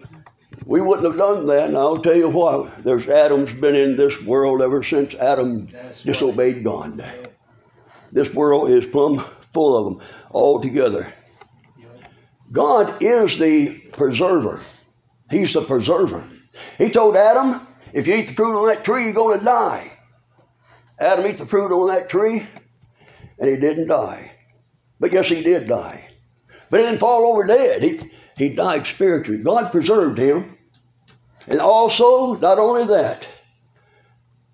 we 0.65 0.81
wouldn't 0.81 1.07
have 1.07 1.17
done 1.17 1.47
that. 1.47 1.67
And 1.67 1.77
I'll 1.77 1.97
tell 1.97 2.15
you 2.15 2.29
what, 2.29 2.83
there's 2.83 3.07
Adam's 3.07 3.53
been 3.53 3.75
in 3.75 3.95
this 3.95 4.23
world 4.23 4.61
ever 4.61 4.83
since 4.83 5.15
Adam 5.15 5.67
That's 5.71 6.03
disobeyed 6.03 6.63
God. 6.63 7.03
This 8.11 8.33
world 8.33 8.69
is 8.69 8.85
plumb 8.85 9.25
full 9.51 9.77
of 9.77 9.85
them 9.85 10.07
altogether. 10.31 11.07
God 12.51 13.01
is 13.01 13.39
the 13.39 13.79
preserver. 13.93 14.61
He's 15.29 15.53
the 15.53 15.61
preserver. 15.61 16.23
He 16.77 16.91
told 16.91 17.15
Adam, 17.15 17.67
if 17.93 18.05
you 18.07 18.15
eat 18.15 18.27
the 18.27 18.33
fruit 18.33 18.59
on 18.59 18.67
that 18.67 18.83
tree, 18.83 19.05
you're 19.05 19.13
going 19.13 19.39
to 19.39 19.45
die. 19.45 19.91
Adam 20.99 21.25
ate 21.25 21.39
the 21.39 21.45
fruit 21.45 21.71
on 21.71 21.87
that 21.87 22.09
tree, 22.09 22.45
and 23.39 23.49
he 23.49 23.57
didn't 23.57 23.87
die. 23.87 24.31
But 24.99 25.11
yes, 25.11 25.27
he 25.27 25.41
did 25.41 25.67
die. 25.67 26.07
But 26.69 26.79
he 26.79 26.85
didn't 26.85 26.99
fall 26.99 27.25
over 27.25 27.45
dead. 27.45 27.83
He, 27.83 28.11
he 28.35 28.49
died 28.49 28.87
spiritually. 28.87 29.41
God 29.41 29.71
preserved 29.71 30.17
him. 30.17 30.57
And 31.47 31.59
also, 31.59 32.35
not 32.35 32.57
only 32.57 32.87
that, 32.87 33.27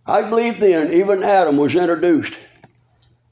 I 0.06 0.24
believe 0.24 0.60
then 0.60 0.94
even 0.94 1.24
Adam 1.24 1.58
was 1.58 1.76
introduced, 1.76 2.34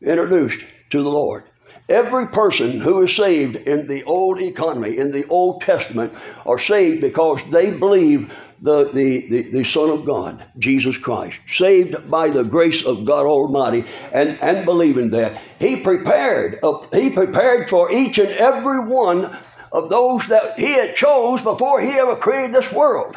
introduced 0.02 0.64
to 0.92 1.02
the 1.02 1.10
Lord. 1.10 1.44
Every 1.90 2.28
person 2.28 2.80
who 2.80 3.04
is 3.04 3.16
saved 3.16 3.56
in 3.56 3.88
the 3.88 4.04
old 4.04 4.42
economy, 4.42 4.98
in 4.98 5.12
the 5.12 5.26
Old 5.28 5.62
Testament, 5.62 6.14
are 6.46 6.60
saved 6.60 7.02
because 7.02 7.50
they 7.50 7.72
believe 7.72 8.32
the, 8.62 8.86
the, 8.92 9.28
the, 9.28 9.42
the 9.52 9.64
Son 9.64 9.90
of 9.90 10.06
God, 10.06 10.44
Jesus 10.58 10.98
Christ, 10.98 11.40
saved 11.48 12.10
by 12.10 12.30
the 12.30 12.44
grace 12.44 12.86
of 12.86 13.06
God 13.06 13.26
Almighty, 13.26 13.86
and, 14.12 14.38
and 14.42 14.66
believing 14.66 15.12
that, 15.12 15.40
He 15.60 15.78
prepared, 15.78 16.58
uh, 16.62 16.86
He 16.92 17.10
prepared 17.10 17.70
for 17.70 17.92
each 17.92 18.18
and 18.18 18.30
every 18.30 18.86
one 18.86 19.36
of 19.72 19.90
those 19.90 20.28
that 20.28 20.60
He 20.60 20.72
had 20.74 20.96
chose 20.96 21.42
before 21.42 21.82
He 21.82 21.92
ever 21.92 22.16
created 22.16 22.54
this 22.54 22.72
world 22.72 23.16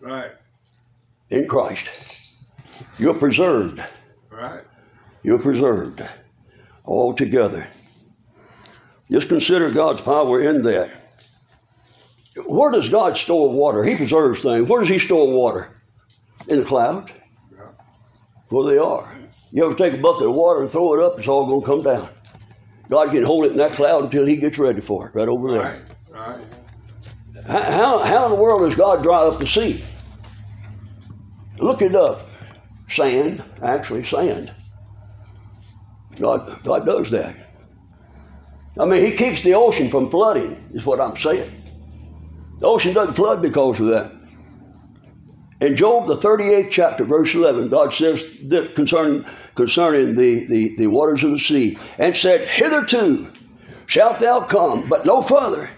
Right. 0.00 0.30
in 1.30 1.48
Christ. 1.48 2.38
You're 2.98 3.14
preserved. 3.14 3.82
Right. 4.30 4.62
You're 5.22 5.38
preserved 5.38 6.06
altogether. 6.84 7.66
Just 9.10 9.28
consider 9.28 9.70
God's 9.70 10.02
power 10.02 10.40
in 10.40 10.62
that. 10.64 10.90
Where 12.46 12.70
does 12.70 12.88
God 12.88 13.16
store 13.16 13.50
water? 13.52 13.82
He 13.82 13.96
preserves 13.96 14.40
things. 14.40 14.68
Where 14.68 14.80
does 14.80 14.88
He 14.88 14.98
store 14.98 15.32
water? 15.32 15.70
In 16.48 16.60
the 16.60 16.64
clouds. 16.64 17.10
Yeah. 17.52 17.64
Where 18.50 18.70
they 18.72 18.78
are. 18.78 19.10
You 19.52 19.64
ever 19.64 19.74
take 19.74 19.94
a 19.94 19.98
bucket 19.98 20.26
of 20.26 20.34
water 20.34 20.62
and 20.62 20.70
throw 20.70 20.94
it 20.94 21.00
up, 21.00 21.18
it's 21.18 21.28
all 21.28 21.46
going 21.46 21.60
to 21.60 21.66
come 21.66 21.82
down. 21.82 22.08
God 22.88 23.10
can 23.10 23.24
hold 23.24 23.46
it 23.46 23.52
in 23.52 23.58
that 23.58 23.72
cloud 23.72 24.04
until 24.04 24.26
He 24.26 24.36
gets 24.36 24.58
ready 24.58 24.80
for 24.80 25.08
it, 25.08 25.14
right 25.14 25.28
over 25.28 25.52
there. 25.52 25.62
Right. 25.62 25.82
Right. 26.12 26.46
How, 27.46 27.62
how, 27.70 27.98
how 27.98 28.24
in 28.26 28.32
the 28.32 28.40
world 28.40 28.68
does 28.68 28.76
God 28.76 29.02
dry 29.02 29.18
up 29.18 29.38
the 29.38 29.46
sea? 29.46 29.84
Look 31.58 31.82
it 31.82 31.94
up. 31.94 32.28
Sand, 32.88 33.42
actually, 33.62 34.04
sand. 34.04 34.52
God, 36.18 36.62
God 36.62 36.86
does 36.86 37.10
that. 37.10 37.34
I 38.78 38.84
mean, 38.84 39.04
He 39.04 39.16
keeps 39.16 39.42
the 39.42 39.54
ocean 39.54 39.90
from 39.90 40.10
flooding, 40.10 40.56
is 40.70 40.86
what 40.86 41.00
I'm 41.00 41.16
saying. 41.16 41.50
The 42.60 42.66
ocean 42.66 42.94
doesn't 42.94 43.14
flood 43.14 43.42
because 43.42 43.80
of 43.80 43.88
that. 43.88 44.15
In 45.60 45.76
Job, 45.76 46.06
the 46.06 46.16
38th 46.16 46.70
chapter, 46.70 47.04
verse 47.04 47.34
11, 47.34 47.68
God 47.68 47.94
says 47.94 48.38
that 48.48 48.74
concerning, 48.74 49.24
concerning 49.54 50.14
the, 50.14 50.44
the, 50.44 50.76
the 50.76 50.86
waters 50.86 51.24
of 51.24 51.30
the 51.30 51.38
sea, 51.38 51.78
and 51.98 52.14
said, 52.14 52.46
Hitherto 52.46 53.28
shalt 53.86 54.20
thou 54.20 54.40
come, 54.40 54.88
but 54.88 55.06
no 55.06 55.22
further, 55.22 55.70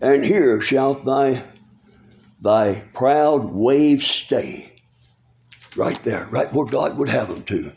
and 0.00 0.24
here 0.24 0.60
shalt 0.60 1.04
thy, 1.04 1.44
thy 2.40 2.82
proud 2.92 3.52
waves 3.52 4.06
stay. 4.06 4.72
Right 5.76 6.02
there, 6.02 6.26
right 6.30 6.52
where 6.52 6.66
God 6.66 6.98
would 6.98 7.08
have 7.08 7.28
them 7.28 7.44
to. 7.44 7.72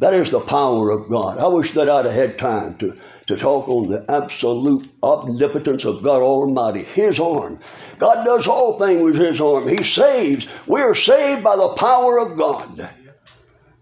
That 0.00 0.14
is 0.14 0.30
the 0.30 0.40
power 0.40 0.90
of 0.90 1.10
God. 1.10 1.36
I 1.36 1.48
wish 1.48 1.72
that 1.72 1.90
I'd 1.90 2.06
have 2.06 2.14
had 2.14 2.38
time 2.38 2.78
to, 2.78 2.96
to 3.26 3.36
talk 3.36 3.68
on 3.68 3.88
the 3.90 4.02
absolute 4.08 4.88
omnipotence 5.02 5.84
of 5.84 6.02
God 6.02 6.22
Almighty, 6.22 6.82
His 6.82 7.20
arm. 7.20 7.60
God 7.98 8.24
does 8.24 8.46
all 8.46 8.78
things 8.78 9.02
with 9.02 9.16
His 9.16 9.42
arm. 9.42 9.68
He 9.68 9.82
saves. 9.82 10.46
We 10.66 10.80
are 10.80 10.94
saved 10.94 11.44
by 11.44 11.56
the 11.56 11.74
power 11.74 12.18
of 12.18 12.38
God. 12.38 12.88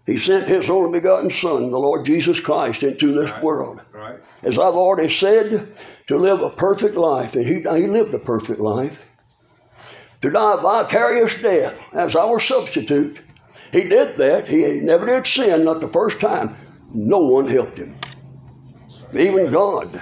He 0.05 0.17
sent 0.17 0.49
His 0.49 0.69
only 0.69 0.99
begotten 0.99 1.29
Son, 1.29 1.71
the 1.71 1.79
Lord 1.79 2.03
Jesus 2.03 2.41
Christ, 2.41 2.83
into 2.83 3.13
this 3.13 3.31
Right. 3.31 3.43
world. 3.43 3.79
Right. 3.93 4.19
As 4.43 4.59
I've 4.59 4.75
already 4.75 5.07
said, 5.07 5.73
to 6.07 6.17
live 6.17 6.41
a 6.41 6.49
perfect 6.49 6.95
life. 6.97 7.35
And 7.35 7.45
He, 7.45 7.61
he 7.61 7.87
lived 7.87 8.13
a 8.13 8.19
perfect 8.19 8.59
life. 8.59 9.01
To 10.23 10.29
die 10.29 10.55
a 10.55 10.57
vicarious 10.57 11.41
death 11.41 11.79
as 11.93 12.17
our 12.17 12.41
substitute. 12.41 13.19
He 13.71 13.83
did 13.83 14.17
that. 14.17 14.47
He 14.47 14.79
never 14.81 15.05
did 15.05 15.27
sin, 15.27 15.63
not 15.63 15.81
the 15.81 15.89
first 15.89 16.19
time. 16.19 16.55
No 16.93 17.19
one 17.19 17.47
helped 17.47 17.77
him, 17.77 17.95
even 19.13 19.51
God. 19.51 20.01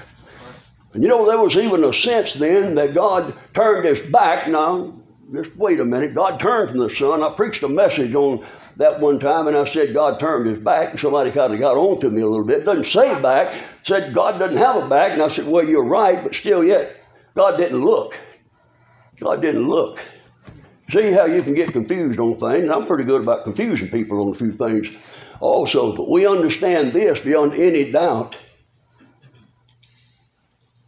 And 0.93 1.03
you 1.03 1.09
know, 1.09 1.25
there 1.27 1.37
was 1.37 1.57
even 1.57 1.83
a 1.83 1.91
sense 1.91 2.33
then 2.35 2.75
that 2.75 2.93
God 2.93 3.33
turned 3.53 3.85
his 3.85 4.01
back. 4.01 4.47
Now, 4.47 4.93
just 5.31 5.55
wait 5.57 5.81
a 5.81 5.85
minute. 5.85 6.15
God 6.15 6.39
turned 6.39 6.69
from 6.69 6.79
the 6.79 6.89
Son. 6.89 7.21
I 7.21 7.33
preached 7.35 7.61
a 7.63 7.67
message 7.67 8.15
on 8.15 8.45
that 8.77 9.01
one 9.01 9.19
time, 9.19 9.47
and 9.47 9.57
I 9.57 9.65
said 9.65 9.93
God 9.93 10.19
turned 10.19 10.47
his 10.47 10.59
back, 10.59 10.91
and 10.91 10.99
somebody 10.99 11.31
kind 11.31 11.53
of 11.53 11.59
got 11.59 11.75
on 11.75 11.99
to 11.99 12.09
me 12.09 12.21
a 12.21 12.27
little 12.27 12.45
bit. 12.45 12.63
Doesn't 12.63 12.85
say 12.85 13.21
back. 13.21 13.53
Said 13.83 14.13
God 14.13 14.39
doesn't 14.39 14.57
have 14.57 14.81
a 14.81 14.87
back, 14.87 15.11
and 15.11 15.21
I 15.21 15.27
said, 15.27 15.47
well, 15.47 15.67
you're 15.67 15.83
right, 15.83 16.23
but 16.23 16.35
still 16.35 16.63
yet, 16.63 16.95
God 17.35 17.57
didn't 17.57 17.83
look. 17.83 18.17
God 19.19 19.41
didn't 19.41 19.67
look. 19.67 19.99
See 20.89 21.11
how 21.11 21.25
you 21.25 21.43
can 21.43 21.53
get 21.53 21.73
confused 21.73 22.19
on 22.19 22.37
things. 22.37 22.71
I'm 22.71 22.87
pretty 22.87 23.03
good 23.03 23.21
about 23.21 23.43
confusing 23.43 23.89
people 23.89 24.21
on 24.21 24.29
a 24.29 24.35
few 24.35 24.53
things 24.53 24.97
also, 25.39 25.95
but 25.95 26.09
we 26.09 26.25
understand 26.25 26.93
this 26.93 27.19
beyond 27.19 27.53
any 27.53 27.91
doubt. 27.91 28.37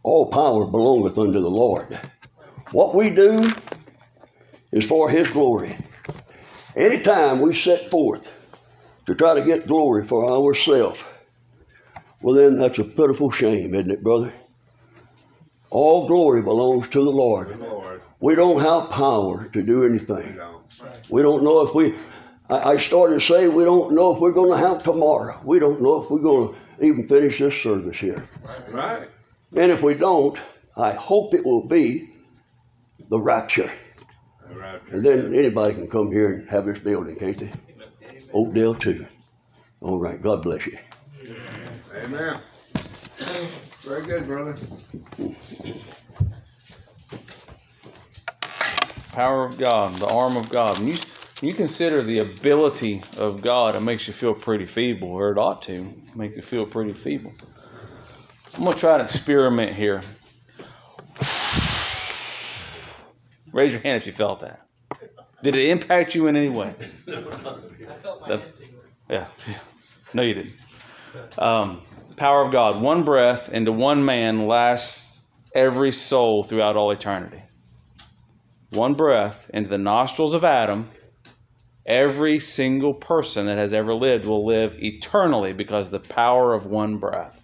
All 0.02 0.30
power 0.30 0.66
belongeth 0.66 1.18
unto 1.18 1.40
the 1.40 1.50
Lord. 1.50 1.98
What 2.72 2.94
we 2.94 3.10
do 3.10 3.52
is 4.72 4.86
for 4.86 5.10
His 5.10 5.30
glory. 5.30 5.76
Anytime 6.74 7.40
we 7.40 7.54
set 7.54 7.90
forth 7.90 8.30
to 9.06 9.14
try 9.14 9.34
to 9.34 9.44
get 9.44 9.66
glory 9.66 10.04
for 10.04 10.30
ourselves, 10.30 11.02
well, 12.22 12.34
then 12.34 12.58
that's 12.58 12.78
a 12.78 12.84
pitiful 12.84 13.30
shame, 13.30 13.74
isn't 13.74 13.90
it, 13.90 14.02
brother? 14.02 14.32
All 15.70 16.08
glory 16.08 16.42
belongs 16.42 16.88
to 16.90 17.02
the 17.02 17.10
Lord. 17.10 17.58
Lord. 17.58 18.02
We 18.20 18.34
don't 18.34 18.60
have 18.60 18.90
power 18.90 19.48
to 19.52 19.62
do 19.62 19.84
anything. 19.84 20.38
We 21.08 21.22
don't 21.22 21.42
know 21.42 21.62
if 21.62 21.74
we, 21.74 21.94
I 22.48 22.72
I 22.72 22.76
started 22.76 23.14
to 23.14 23.20
say, 23.20 23.48
we 23.48 23.64
don't 23.64 23.94
know 23.94 24.14
if 24.14 24.20
we're 24.20 24.32
going 24.32 24.50
to 24.50 24.66
have 24.66 24.82
tomorrow. 24.82 25.40
We 25.44 25.58
don't 25.58 25.80
know 25.80 26.02
if 26.02 26.10
we're 26.10 26.18
going 26.18 26.54
to 26.54 26.84
even 26.84 27.08
finish 27.08 27.38
this 27.38 27.60
service 27.60 27.96
here. 27.96 28.28
Right. 28.70 29.08
And 29.56 29.72
if 29.72 29.82
we 29.82 29.94
don't, 29.94 30.38
I 30.76 30.92
hope 30.92 31.34
it 31.34 31.44
will 31.44 31.66
be 31.66 32.10
the 33.08 33.18
rapture. 33.18 33.70
And 34.90 35.04
then 35.04 35.34
anybody 35.34 35.74
can 35.74 35.88
come 35.88 36.10
here 36.10 36.32
and 36.32 36.48
have 36.50 36.66
this 36.66 36.80
building, 36.80 37.16
can't 37.16 37.38
they? 37.38 37.52
Oakdale 38.32 38.74
too. 38.74 39.06
All 39.80 39.98
right. 39.98 40.20
God 40.20 40.42
bless 40.42 40.66
you. 40.66 40.78
Amen. 41.94 42.40
Very 43.84 44.02
good, 44.04 44.26
brother. 44.26 44.54
Power 49.12 49.44
of 49.46 49.58
God, 49.58 49.96
the 49.96 50.06
arm 50.06 50.36
of 50.36 50.48
God. 50.48 50.78
When 50.78 50.88
you, 50.88 50.96
when 51.40 51.50
you 51.50 51.54
consider 51.54 52.02
the 52.02 52.18
ability 52.18 53.02
of 53.18 53.42
God, 53.42 53.74
it 53.74 53.80
makes 53.80 54.06
you 54.06 54.12
feel 54.12 54.34
pretty 54.34 54.66
feeble, 54.66 55.08
or 55.08 55.32
it 55.32 55.38
ought 55.38 55.62
to 55.62 55.92
make 56.14 56.36
you 56.36 56.42
feel 56.42 56.66
pretty 56.66 56.92
feeble. 56.92 57.32
I'm 58.56 58.64
going 58.64 58.74
to 58.74 58.80
try 58.80 58.96
an 58.96 59.00
experiment 59.00 59.72
here. 59.72 60.02
Raise 63.52 63.72
your 63.72 63.80
hand 63.80 63.96
if 63.96 64.06
you 64.06 64.12
felt 64.12 64.40
that. 64.40 64.66
Did 65.42 65.56
it 65.56 65.70
impact 65.70 66.14
you 66.14 66.26
in 66.26 66.36
any 66.36 66.50
way? 66.50 66.74
i 67.08 67.22
felt 67.22 68.28
The- 68.28 68.42
yeah. 69.08 69.26
No, 70.12 70.22
you 70.22 70.34
didn't. 70.34 70.52
Um, 71.38 71.82
power 72.20 72.42
of 72.44 72.52
God. 72.52 72.80
One 72.82 73.02
breath 73.02 73.48
into 73.48 73.72
one 73.72 74.04
man 74.04 74.46
lasts 74.46 75.26
every 75.54 75.90
soul 75.90 76.44
throughout 76.44 76.76
all 76.76 76.90
eternity. 76.90 77.42
One 78.72 78.92
breath 78.92 79.50
into 79.54 79.70
the 79.70 79.78
nostrils 79.78 80.34
of 80.34 80.44
Adam, 80.44 80.90
every 81.86 82.38
single 82.38 82.92
person 82.92 83.46
that 83.46 83.56
has 83.56 83.72
ever 83.72 83.94
lived 83.94 84.26
will 84.26 84.44
live 84.44 84.76
eternally 84.82 85.54
because 85.54 85.86
of 85.90 86.02
the 86.02 86.08
power 86.14 86.52
of 86.52 86.66
one 86.66 86.98
breath. 86.98 87.40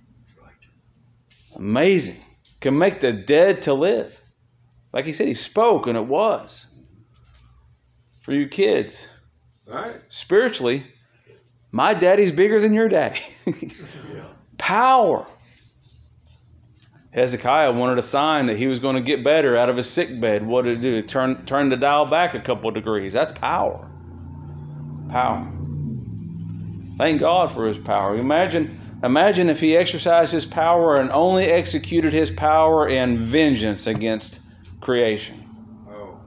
Amazing. 1.57 2.23
Can 2.61 2.77
make 2.77 3.01
the 3.01 3.12
dead 3.12 3.62
to 3.62 3.73
live. 3.73 4.15
Like 4.93 5.07
he 5.07 5.15
said, 5.15 5.27
he 5.27 5.35
spoke 5.35 5.87
and 5.87 5.97
it 5.97 6.07
was. 6.07 6.67
For 8.25 8.35
you 8.35 8.47
kids, 8.47 9.09
Right. 9.67 9.91
spiritually, 10.11 10.85
my 11.73 11.95
daddy's 11.95 12.31
bigger 12.31 12.61
than 12.61 12.75
your 12.75 12.89
daddy. 12.89 13.21
Power. 14.67 15.25
Hezekiah 17.13 17.71
wanted 17.71 17.99
a 17.99 18.03
sign 18.03 18.47
that 18.47 18.57
he 18.57 18.67
was 18.67 18.81
going 18.81 18.97
to 18.97 19.01
get 19.01 19.23
better 19.23 19.57
out 19.57 19.69
of 19.69 19.77
his 19.77 19.89
sick 19.89 20.21
bed. 20.21 20.45
What 20.45 20.65
did 20.65 20.79
it 20.79 20.81
do? 20.81 21.03
Turn 21.03 21.47
turn 21.47 21.69
the 21.69 21.77
dial 21.77 22.07
back 22.07 22.35
a 22.35 22.41
couple 22.41 22.73
degrees. 22.73 23.13
That's 23.13 23.31
power. 23.31 23.89
Power. 25.09 25.49
Thank 26.99 27.21
God 27.21 27.53
for 27.53 27.69
his 27.69 27.79
power. 27.79 28.17
Imagine 28.17 28.99
imagine 29.05 29.51
if 29.51 29.61
he 29.61 29.77
exercised 29.77 30.33
his 30.33 30.47
power 30.47 30.97
and 30.99 31.13
only 31.13 31.45
executed 31.45 32.13
his 32.13 32.33
power 32.33 32.89
in 32.89 33.21
vengeance 33.21 33.87
against 33.87 34.41
creation. 34.81 35.45
Oh. 35.89 36.19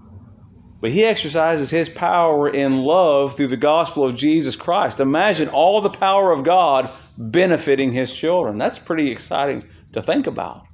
But 0.80 0.92
he 0.92 1.04
exercises 1.04 1.70
his 1.70 1.90
power 1.90 2.48
in 2.48 2.78
love 2.78 3.36
through 3.36 3.50
the 3.50 3.58
gospel 3.58 4.06
of 4.06 4.16
Jesus 4.16 4.56
Christ. 4.56 5.02
Imagine 5.02 5.50
all 5.50 5.82
the 5.82 5.90
power 5.90 6.32
of 6.32 6.46
God 6.46 6.90
benefiting 7.20 7.92
his 7.92 8.14
children. 8.14 8.58
That's 8.58 8.80
pretty 8.80 9.12
exciting 9.12 9.64
to 9.94 10.02
think 10.02 10.28
about. 10.28 10.66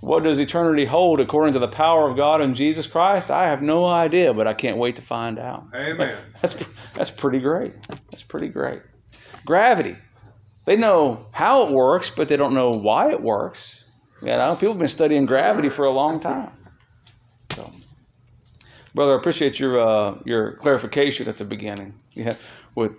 What 0.00 0.22
does 0.22 0.38
eternity 0.38 0.84
hold 0.84 1.20
according 1.20 1.54
to 1.54 1.58
the 1.58 1.68
power 1.68 2.08
of 2.08 2.16
God 2.16 2.40
in 2.40 2.54
Jesus 2.54 2.86
Christ? 2.86 3.30
I 3.30 3.48
have 3.48 3.62
no 3.62 3.86
idea, 3.86 4.32
but 4.32 4.46
I 4.46 4.54
can't 4.54 4.78
wait 4.78 4.96
to 4.96 5.02
find 5.02 5.38
out. 5.38 5.64
Amen. 5.74 6.16
That's 6.40 6.64
that's 6.94 7.10
pretty 7.10 7.40
great. 7.40 7.74
That's 8.10 8.22
pretty 8.22 8.48
great. 8.48 8.80
Gravity. 9.44 9.96
They 10.66 10.76
know 10.76 11.26
how 11.32 11.66
it 11.66 11.72
works, 11.72 12.10
but 12.10 12.28
they 12.28 12.36
don't 12.36 12.54
know 12.54 12.70
why 12.70 13.10
it 13.10 13.20
works. 13.20 13.84
You 14.22 14.28
know, 14.28 14.54
people 14.54 14.74
have 14.74 14.78
been 14.78 14.88
studying 14.88 15.24
gravity 15.24 15.68
for 15.68 15.84
a 15.84 15.90
long 15.90 16.20
time. 16.20 16.52
So, 17.54 17.70
brother. 18.94 19.14
I 19.14 19.16
appreciate 19.16 19.58
your 19.58 19.80
uh, 19.80 20.18
your 20.24 20.52
clarification 20.56 21.28
at 21.28 21.38
the 21.38 21.44
beginning. 21.44 21.94
Yeah, 22.14 22.34
with 22.74 22.92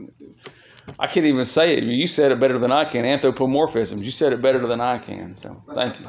I 0.97 1.07
can't 1.07 1.25
even 1.25 1.45
say 1.45 1.75
it. 1.77 1.83
You 1.83 2.07
said 2.07 2.31
it 2.31 2.39
better 2.39 2.57
than 2.57 2.71
I 2.71 2.85
can. 2.85 3.03
Anthropomorphisms. 3.03 4.01
You 4.01 4.11
said 4.11 4.33
it 4.33 4.41
better 4.41 4.65
than 4.65 4.81
I 4.81 4.97
can. 4.97 5.35
So 5.35 5.61
thank 5.73 5.99
you. 5.99 6.07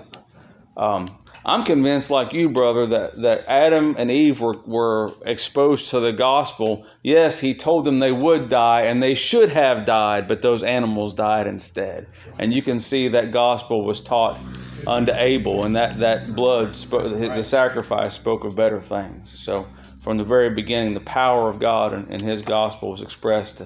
Um, 0.77 1.07
I'm 1.45 1.65
convinced, 1.65 2.11
like 2.11 2.33
you, 2.33 2.51
brother, 2.51 2.87
that, 2.87 3.17
that 3.23 3.45
Adam 3.49 3.97
and 3.99 4.11
Eve 4.11 4.41
were, 4.41 4.57
were 4.67 5.11
exposed 5.25 5.89
to 5.91 6.01
the 6.01 6.13
gospel. 6.13 6.87
Yes, 7.03 7.41
he 7.41 7.55
told 7.55 7.85
them 7.85 7.99
they 7.99 8.13
would 8.13 8.51
die, 8.51 8.83
and 8.83 9.03
they 9.03 9.15
should 9.15 9.49
have 9.49 9.87
died, 9.87 10.29
but 10.29 10.43
those 10.43 10.63
animals 10.63 11.15
died 11.15 11.47
instead. 11.47 12.09
And 12.39 12.55
you 12.55 12.61
can 12.61 12.79
see 12.79 13.09
that 13.09 13.33
gospel 13.33 13.85
was 13.85 14.03
taught 14.03 14.39
unto 14.87 15.13
Abel, 15.15 15.65
and 15.65 15.77
that, 15.77 15.99
that 15.99 16.35
blood, 16.35 16.75
the 16.75 17.43
sacrifice 17.43 18.15
spoke 18.15 18.45
of 18.45 18.55
better 18.55 18.81
things. 18.81 19.31
So 19.31 19.67
from 20.03 20.19
the 20.19 20.25
very 20.25 20.51
beginning, 20.55 20.93
the 20.93 21.01
power 21.01 21.49
of 21.49 21.59
God 21.59 21.95
and, 21.95 22.11
and 22.11 22.21
his 22.21 22.43
gospel 22.43 22.91
was 22.91 23.01
expressed 23.01 23.63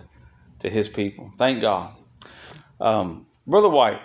to 0.65 0.71
his 0.71 0.89
people. 0.89 1.31
Thank 1.39 1.61
God. 1.61 1.95
Um, 2.81 3.27
Brother 3.47 3.69
White, 3.69 4.01